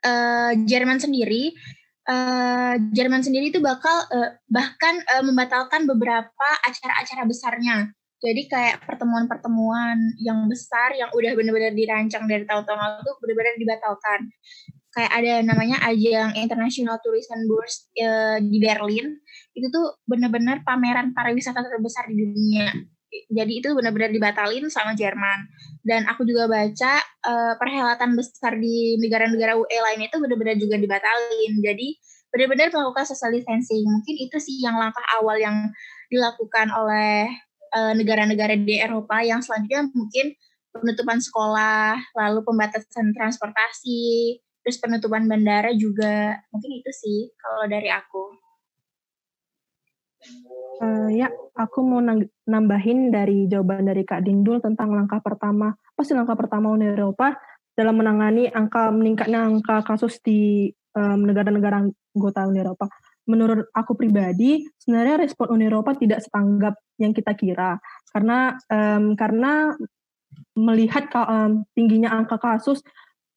[0.03, 1.55] uh, Jerman sendiri,
[2.11, 7.77] uh, Jerman sendiri itu bakal uh, bahkan uh, membatalkan beberapa acara-acara besarnya.
[8.27, 14.19] Jadi kayak pertemuan-pertemuan yang besar yang udah benar-benar dirancang dari tahun-tahun lalu itu benar-benar dibatalkan.
[14.91, 19.15] Kayak ada namanya ajang International Tourism Bourse uh, di Berlin.
[19.55, 22.75] Itu tuh benar-benar pameran pariwisata terbesar di dunia
[23.31, 25.47] jadi itu benar-benar dibatalin sama Jerman
[25.87, 31.53] dan aku juga baca uh, perhelatan besar di negara-negara UE lain itu benar-benar juga dibatalin
[31.63, 31.87] jadi
[32.27, 35.71] benar-benar melakukan social distancing mungkin itu sih yang langkah awal yang
[36.11, 37.31] dilakukan oleh
[37.77, 40.33] uh, negara-negara di Eropa yang selanjutnya mungkin
[40.73, 48.33] penutupan sekolah lalu pembatasan transportasi terus penutupan bandara juga mungkin itu sih kalau dari aku
[50.77, 52.01] Uh, ya, aku mau
[52.45, 55.73] nambahin dari jawaban dari Kak Dindul tentang langkah pertama.
[55.95, 57.37] Pasti langkah pertama Uni Eropa
[57.73, 61.77] dalam menangani angka meningkatnya angka kasus di negara negara-negara
[62.17, 62.89] anggota Uni Eropa.
[63.27, 67.75] Menurut aku pribadi, sebenarnya respon Uni Eropa tidak setanggap yang kita kira,
[68.15, 69.75] karena um, karena
[70.55, 72.81] melihat um, tingginya angka kasus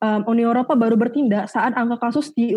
[0.00, 2.56] um, Uni Eropa baru bertindak saat angka kasus di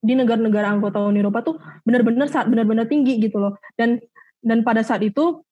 [0.00, 3.54] di negara-negara anggota Uni Eropa tuh benar-benar saat benar-benar tinggi gitu loh.
[3.76, 4.00] Dan
[4.40, 5.44] dan pada saat itu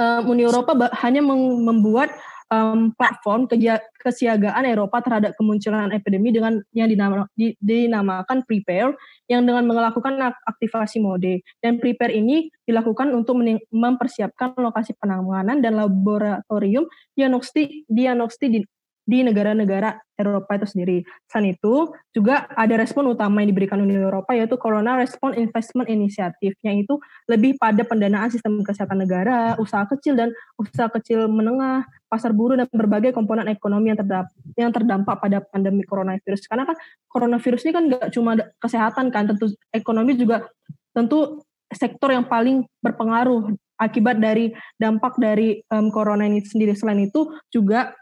[0.00, 0.72] um, Uni Eropa
[1.04, 2.14] hanya membuat
[2.52, 3.48] um, platform
[3.96, 8.92] kesiagaan Eropa terhadap kemunculan epidemi dengan yang dinama, di, dinamakan prepare
[9.32, 11.40] yang dengan melakukan aktivasi mode.
[11.64, 13.40] Dan prepare ini dilakukan untuk
[13.72, 16.84] mempersiapkan lokasi penanganan dan laboratorium
[17.16, 18.68] diagnostik diagnostik
[19.02, 20.98] di negara-negara Eropa itu sendiri.
[21.26, 26.54] Selain itu, juga ada respon utama yang diberikan Uni Eropa yaitu Corona Response Investment Initiative,
[26.62, 26.94] yang itu
[27.26, 32.70] lebih pada pendanaan sistem kesehatan negara, usaha kecil dan usaha kecil menengah, pasar buruh dan
[32.70, 36.46] berbagai komponen ekonomi yang terdampak, yang terdampak pada pandemi coronavirus.
[36.46, 36.76] Karena kan
[37.10, 40.46] coronavirus ini kan nggak cuma kesehatan kan, tentu ekonomi juga
[40.94, 41.42] tentu
[41.72, 46.76] sektor yang paling berpengaruh akibat dari dampak dari um, corona ini sendiri.
[46.78, 47.96] Selain itu juga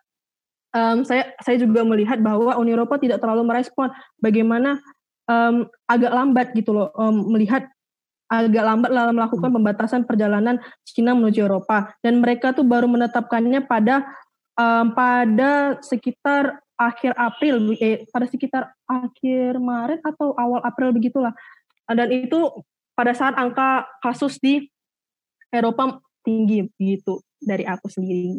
[0.75, 4.79] um, saya saya juga melihat bahwa Uni Eropa tidak terlalu merespon bagaimana
[5.27, 7.67] um, agak lambat gitu loh um, melihat
[8.31, 11.91] agak lambat dalam melakukan pembatasan perjalanan Cina menuju Eropa.
[11.99, 14.07] Dan mereka tuh baru menetapkannya pada
[14.55, 21.35] um, pada sekitar akhir April eh, pada sekitar akhir Maret atau awal April begitulah.
[21.91, 22.63] Dan itu
[22.95, 24.71] pada saat angka kasus di
[25.51, 28.39] Eropa tinggi gitu dari aku sendiri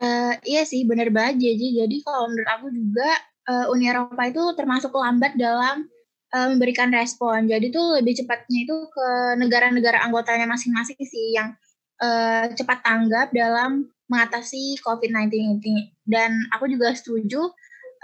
[0.00, 1.84] Uh, iya sih, benar banget jadi.
[1.84, 3.10] Jadi kalau menurut aku juga
[3.52, 5.84] uh, Uni Eropa itu termasuk lambat dalam
[6.32, 7.44] uh, memberikan respon.
[7.44, 11.52] Jadi tuh lebih cepatnya itu ke negara-negara anggotanya masing-masing sih yang
[12.00, 15.92] uh, cepat tanggap dalam mengatasi COVID-19 ini.
[16.08, 17.52] Dan aku juga setuju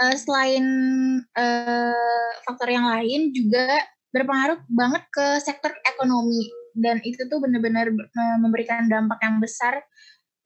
[0.05, 0.65] uh, selain
[1.33, 3.81] uh, faktor yang lain juga
[4.13, 7.89] berpengaruh banget ke sektor ekonomi dan itu tuh benar-benar
[8.41, 9.81] memberikan dampak yang besar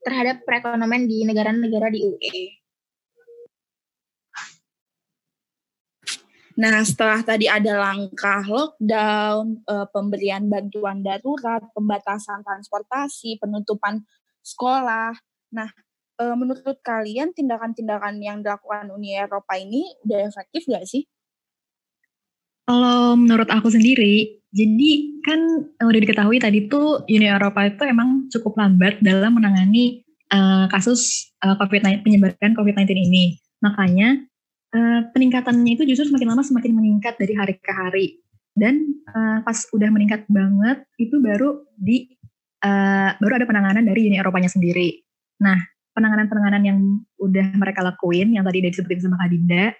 [0.01, 2.61] terhadap perekonomian di negara-negara di UE.
[6.59, 14.03] Nah, setelah tadi ada langkah lockdown, uh, pemberian bantuan darurat, pembatasan transportasi, penutupan
[14.43, 15.15] sekolah.
[15.55, 15.71] Nah,
[16.19, 21.07] uh, menurut kalian tindakan-tindakan yang dilakukan Uni Eropa ini udah efektif nggak sih?
[22.67, 24.91] Kalau menurut aku sendiri, jadi
[25.23, 25.39] kan
[25.79, 31.55] udah diketahui tadi tuh Uni Eropa itu emang cukup lambat dalam menangani uh, kasus uh,
[31.55, 33.39] COVID-19 penyebaran COVID-19 ini.
[33.63, 34.19] Makanya
[34.75, 38.07] uh, peningkatannya itu justru semakin lama semakin meningkat dari hari ke hari.
[38.51, 42.11] Dan uh, pas udah meningkat banget, itu baru di
[42.67, 44.99] uh, baru ada penanganan dari Uni Eropanya sendiri.
[45.39, 45.55] Nah,
[45.95, 46.79] penanganan-penanganan yang
[47.23, 49.71] udah mereka lakuin, yang tadi udah disebutin sama Kak Dinda,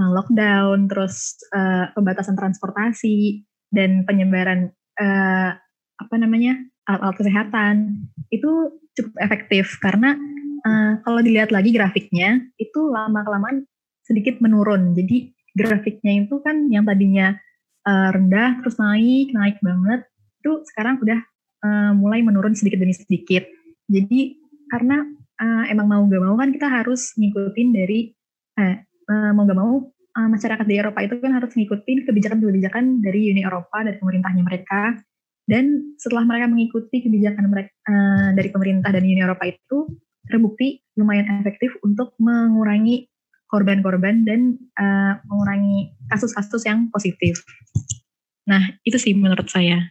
[0.00, 5.50] lockdown, terus uh, pembatasan transportasi, dan penyebaran uh,
[6.00, 7.74] apa namanya alat-alat kesehatan,
[8.34, 10.18] itu cukup efektif karena
[10.66, 13.64] uh, kalau dilihat lagi grafiknya, itu lama-kelamaan
[14.02, 14.92] sedikit menurun.
[14.98, 17.38] Jadi grafiknya itu kan yang tadinya
[17.86, 20.06] uh, rendah terus naik, naik banget,
[20.42, 21.20] itu sekarang udah
[21.62, 23.46] uh, mulai menurun sedikit demi sedikit.
[23.86, 24.40] Jadi
[24.70, 25.02] karena
[25.40, 28.14] uh, emang mau gak mau kan kita harus ngikutin dari
[28.60, 28.76] eh,
[29.10, 29.72] uh, mau gak mau
[30.20, 35.00] uh, masyarakat di Eropa itu kan harus ngikutin kebijakan-kebijakan dari Uni Eropa dari pemerintahnya mereka.
[35.48, 39.88] Dan setelah mereka mengikuti kebijakan mereka uh, dari pemerintah dan Uni Eropa itu
[40.28, 43.08] terbukti lumayan efektif untuk mengurangi
[43.50, 47.42] korban-korban dan uh, mengurangi kasus-kasus yang positif.
[48.46, 49.90] Nah, itu sih menurut saya.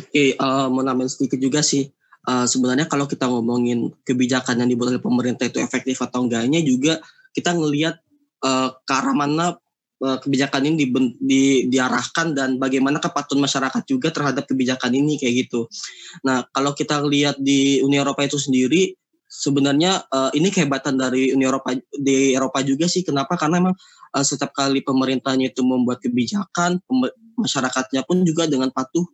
[0.00, 1.92] Oke, okay, uh, mau nambahin sedikit juga sih.
[2.24, 7.00] Uh, sebenarnya kalau kita ngomongin kebijakan yang dibuat oleh pemerintah itu efektif atau enggaknya juga
[7.34, 7.98] kita ngelihat
[8.44, 9.56] uh, ke arah mana
[10.02, 10.86] uh, kebijakan ini di,
[11.20, 15.68] di, diarahkan dan bagaimana kepatuhan masyarakat juga terhadap kebijakan ini kayak gitu.
[16.24, 18.96] Nah, kalau kita lihat di Uni Eropa itu sendiri
[19.30, 23.06] sebenarnya uh, ini kehebatan dari Uni Eropa di Eropa juga sih.
[23.06, 23.38] Kenapa?
[23.38, 23.76] Karena memang
[24.16, 26.82] uh, setiap kali pemerintahnya itu membuat kebijakan,
[27.38, 29.06] masyarakatnya pun juga dengan patuh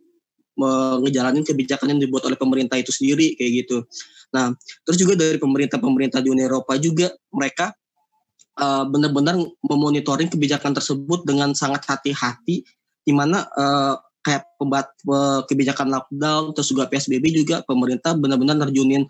[1.05, 3.85] ngejalanin kebijakan yang dibuat oleh pemerintah itu sendiri kayak gitu.
[4.33, 7.77] Nah, terus juga dari pemerintah-pemerintah di Uni Eropa juga mereka
[8.59, 12.65] uh, benar-benar memonitoring kebijakan tersebut dengan sangat hati-hati
[13.07, 13.95] di mana uh,
[14.27, 14.91] kayak pembat
[15.47, 19.07] kebijakan lockdown terus juga PSBB juga pemerintah benar-benar nerjunin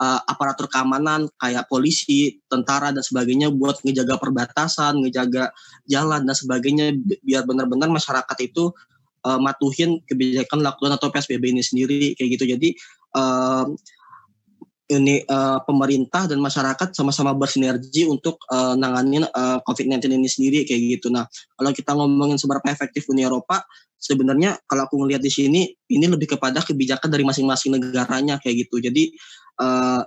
[0.00, 5.52] uh, aparatur keamanan kayak polisi, tentara dan sebagainya buat ngejaga perbatasan, ngejaga
[5.84, 8.72] jalan dan sebagainya biar benar-benar masyarakat itu
[9.28, 12.44] uh, matuhin kebijakan lockdown atau PSBB ini sendiri kayak gitu.
[12.56, 12.68] Jadi
[13.20, 13.68] uh,
[14.84, 21.00] ini uh, pemerintah dan masyarakat sama-sama bersinergi untuk uh, nanganin uh, COVID-19 ini sendiri kayak
[21.00, 21.08] gitu.
[21.08, 21.24] Nah,
[21.56, 23.64] kalau kita ngomongin seberapa efektif Uni Eropa,
[23.96, 28.84] sebenarnya kalau aku ngelihat di sini ini lebih kepada kebijakan dari masing-masing negaranya kayak gitu.
[28.84, 29.16] Jadi
[29.64, 30.04] uh,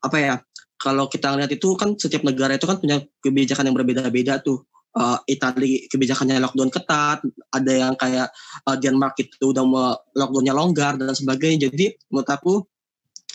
[0.00, 0.36] apa ya?
[0.80, 4.64] Kalau kita ngelihat itu kan setiap negara itu kan punya kebijakan yang berbeda-beda tuh.
[4.90, 7.22] Uh, Italia kebijakannya lockdown ketat,
[7.52, 8.32] ada yang kayak
[8.64, 9.62] uh, Denmark itu udah
[10.16, 11.68] lockdownnya longgar dan sebagainya.
[11.68, 12.64] Jadi menurut aku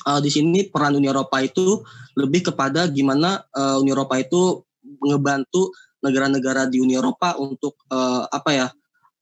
[0.06, 1.82] uh, di sini peran Uni Eropa itu
[2.16, 4.64] lebih kepada gimana uh, Uni Eropa itu
[5.02, 5.74] ngebantu
[6.06, 8.68] negara-negara di Uni Eropa untuk uh, apa ya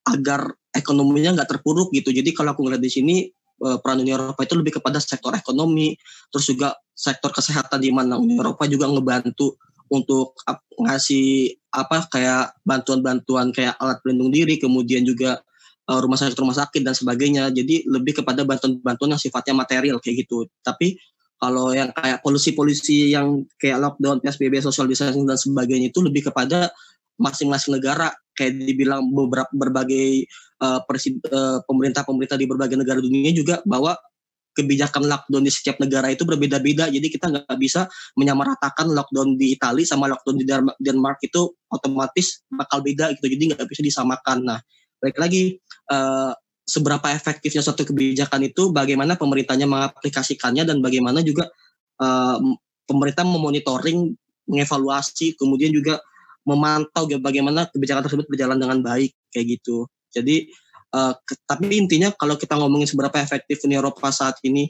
[0.03, 2.11] agar ekonominya nggak terpuruk gitu.
[2.11, 3.15] Jadi kalau aku ngeliat di sini
[3.63, 5.95] uh, peran Uni Eropa itu lebih kepada sektor ekonomi,
[6.27, 9.55] terus juga sektor kesehatan di mana Uni Eropa juga ngebantu
[9.88, 10.36] untuk
[10.79, 15.39] ngasih apa kayak bantuan-bantuan kayak alat pelindung diri, kemudian juga
[15.89, 17.49] uh, rumah sakit rumah sakit dan sebagainya.
[17.51, 20.47] Jadi lebih kepada bantuan-bantuan yang sifatnya material kayak gitu.
[20.63, 20.95] Tapi
[21.39, 26.71] kalau yang kayak polisi-polisi yang kayak lockdown, PSBB, social distancing dan sebagainya itu lebih kepada
[27.19, 30.25] masing-masing negara kayak dibilang beberapa berbagai
[30.63, 30.81] uh,
[31.67, 33.93] pemerintah-pemerintah di berbagai negara dunia juga bahwa
[34.53, 36.88] kebijakan lockdown di setiap negara itu berbeda-beda.
[36.88, 40.45] Jadi kita nggak bisa menyamaratakan lockdown di Italia sama lockdown di
[40.77, 43.27] Denmark itu otomatis bakal beda gitu.
[43.34, 44.45] Jadi nggak bisa disamakan.
[44.45, 44.59] Nah,
[45.04, 45.60] baik lagi
[45.91, 46.32] uh,
[46.64, 51.51] seberapa efektifnya suatu kebijakan itu, bagaimana pemerintahnya mengaplikasikannya dan bagaimana juga
[51.99, 52.39] uh,
[52.88, 54.16] pemerintah memonitoring,
[54.47, 55.99] mengevaluasi, kemudian juga
[56.47, 59.88] memantau bagaimana kebijakan tersebut berjalan dengan baik kayak gitu.
[60.12, 60.47] Jadi
[60.95, 61.16] uh,
[61.47, 64.68] tapi intinya kalau kita ngomongin seberapa efektif Uni Eropa saat ini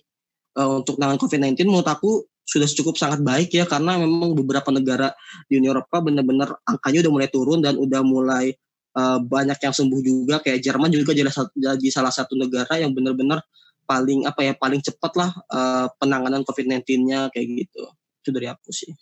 [0.57, 5.15] uh, untuk menangani COVID-19 menurut aku sudah cukup sangat baik ya karena memang beberapa negara
[5.47, 8.53] di Uni Eropa benar-benar angkanya udah mulai turun dan udah mulai
[8.97, 13.41] uh, banyak yang sembuh juga kayak Jerman juga jadi, jadi salah satu negara yang benar-benar
[13.83, 17.83] paling apa ya paling cepat lah uh, penanganan COVID-19-nya kayak gitu
[18.23, 18.95] itu dari aku sih.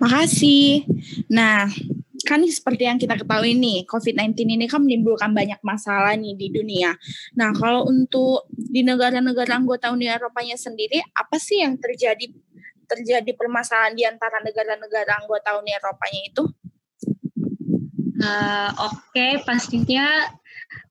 [0.00, 0.88] Makasih.
[1.28, 1.68] Nah
[2.24, 6.94] kan seperti yang kita ketahui nih, COVID-19 ini kan menimbulkan banyak masalah nih di dunia.
[7.36, 12.30] Nah, kalau untuk di negara-negara anggota Uni Eropanya sendiri, apa sih yang terjadi
[12.90, 16.42] terjadi permasalahan di antara negara-negara anggota Uni Eropanya itu?
[18.20, 20.28] Uh, Oke, okay, pastinya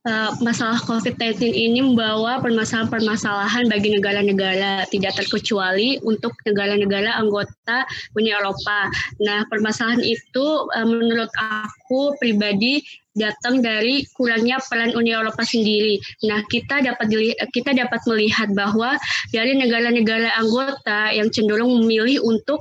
[0.10, 7.86] uh, masalah COVID-19 ini membawa permasalahan-permasalahan bagi negara-negara, tidak terkecuali untuk negara-negara anggota
[8.18, 8.90] Uni Eropa.
[9.22, 12.82] Nah, permasalahan itu uh, menurut aku pribadi
[13.18, 16.00] datang dari kurangnya peran Uni Eropa sendiri.
[16.26, 17.12] Nah, kita dapat
[17.52, 18.96] kita dapat melihat bahwa
[19.36, 22.58] dari negara-negara anggota yang cenderung memilih untuk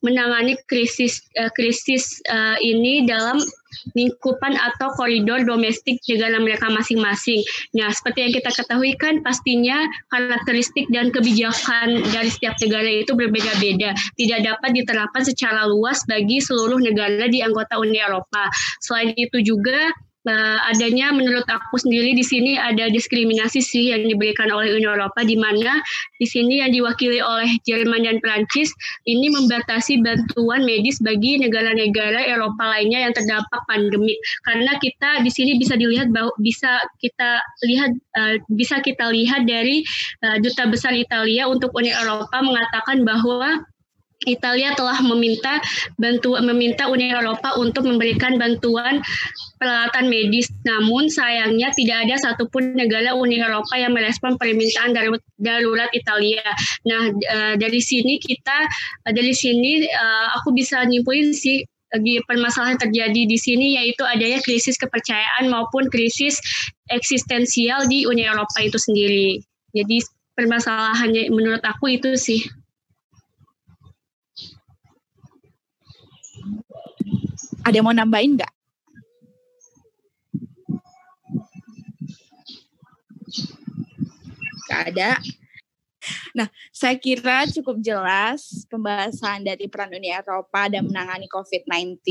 [0.00, 3.40] menangani krisis uh, krisis uh, ini dalam
[3.94, 7.40] lingkupan atau koridor domestik negara mereka masing-masing.
[7.78, 13.94] Nah, seperti yang kita ketahui kan pastinya karakteristik dan kebijakan dari setiap negara itu berbeda-beda,
[14.18, 18.50] tidak dapat diterapkan secara luas bagi seluruh negara di anggota Uni Eropa.
[18.82, 19.90] Selain itu juga
[20.28, 25.24] uh, adanya menurut aku sendiri di sini ada diskriminasi sih yang diberikan oleh Uni Eropa
[25.24, 25.80] di mana
[26.20, 28.72] di sini yang diwakili oleh Jerman dan Prancis
[29.08, 34.16] ini membatasi bantuan medis bagi negara-negara Eropa lainnya yang terdampak pandemi.
[34.44, 39.80] Karena kita di sini bisa dilihat bahwa bisa kita lihat uh, bisa kita lihat dari
[40.26, 43.64] uh, duta besar Italia untuk Uni Eropa mengatakan bahwa
[44.28, 45.56] Italia telah meminta
[45.96, 49.00] bantu meminta Uni Eropa untuk memberikan bantuan
[49.56, 50.52] peralatan medis.
[50.68, 54.92] Namun sayangnya tidak ada satupun negara Uni Eropa yang merespon permintaan
[55.40, 56.44] darurat Italia.
[56.84, 58.58] Nah uh, dari sini kita
[59.08, 64.38] uh, dari sini uh, aku bisa nyimpulin sih lagi permasalahan terjadi di sini yaitu adanya
[64.46, 66.38] krisis kepercayaan maupun krisis
[66.86, 69.42] eksistensial di Uni Eropa itu sendiri.
[69.74, 70.04] Jadi
[70.36, 72.59] permasalahannya menurut aku itu sih.
[77.70, 78.54] Ada yang mau nambahin nggak?
[84.66, 85.22] Gak ada.
[86.34, 92.02] Nah, saya kira cukup jelas pembahasan dari peran Uni Eropa dan menangani COVID-19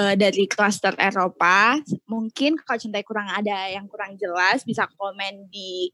[0.00, 1.76] uh, dari klaster Eropa.
[2.08, 5.92] Mungkin kalau cintai kurang ada yang kurang jelas, bisa komen di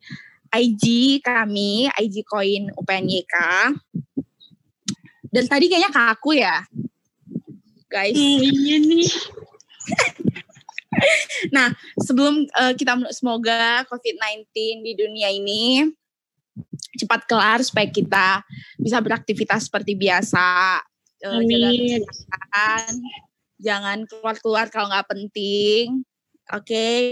[0.55, 3.35] IG kami, IG Coin UPNYK.
[5.35, 6.62] Dan tadi kayaknya kaku ya
[7.93, 8.16] guys.
[8.16, 9.12] Hmm, iya nih.
[11.57, 11.68] nah,
[12.01, 14.49] sebelum uh, kita semoga COVID-19
[14.80, 15.93] di dunia ini
[16.97, 18.40] cepat kelar supaya kita
[18.80, 20.80] bisa beraktivitas seperti biasa.
[21.22, 22.01] Uh, Amin.
[22.03, 22.93] Jangan,
[23.61, 26.03] jangan keluar-keluar kalau nggak penting.
[26.53, 26.64] Oke.
[26.64, 27.03] Okay?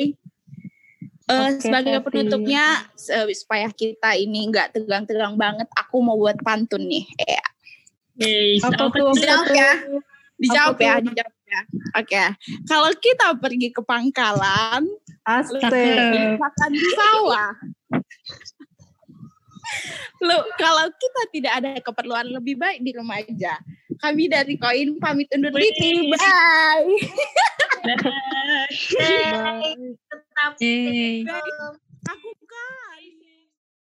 [1.31, 6.91] Uh, okay, sebagai penutupnya uh, supaya kita ini nggak tegang-tegang banget, aku mau buat pantun
[6.91, 7.07] nih.
[7.23, 7.45] Ya.
[8.19, 9.15] Hey, apa tuh?
[9.55, 9.79] ya.
[10.41, 11.61] Dijawab ya, dijawab ya.
[12.01, 12.09] Oke.
[12.09, 12.29] Okay.
[12.65, 14.89] Kalau kita pergi ke pangkalan,
[15.29, 16.41] Astaga.
[16.41, 17.53] makan di sawah.
[20.21, 23.61] Lu, kalau kita tidak ada keperluan lebih baik di rumah aja.
[24.01, 26.09] Kami dari Koin pamit undur diri.
[26.09, 26.89] Bye.
[27.85, 28.01] Bye.
[28.97, 29.77] Bye.
[30.11, 30.53] Tetap.
[30.57, 31.51] Bye.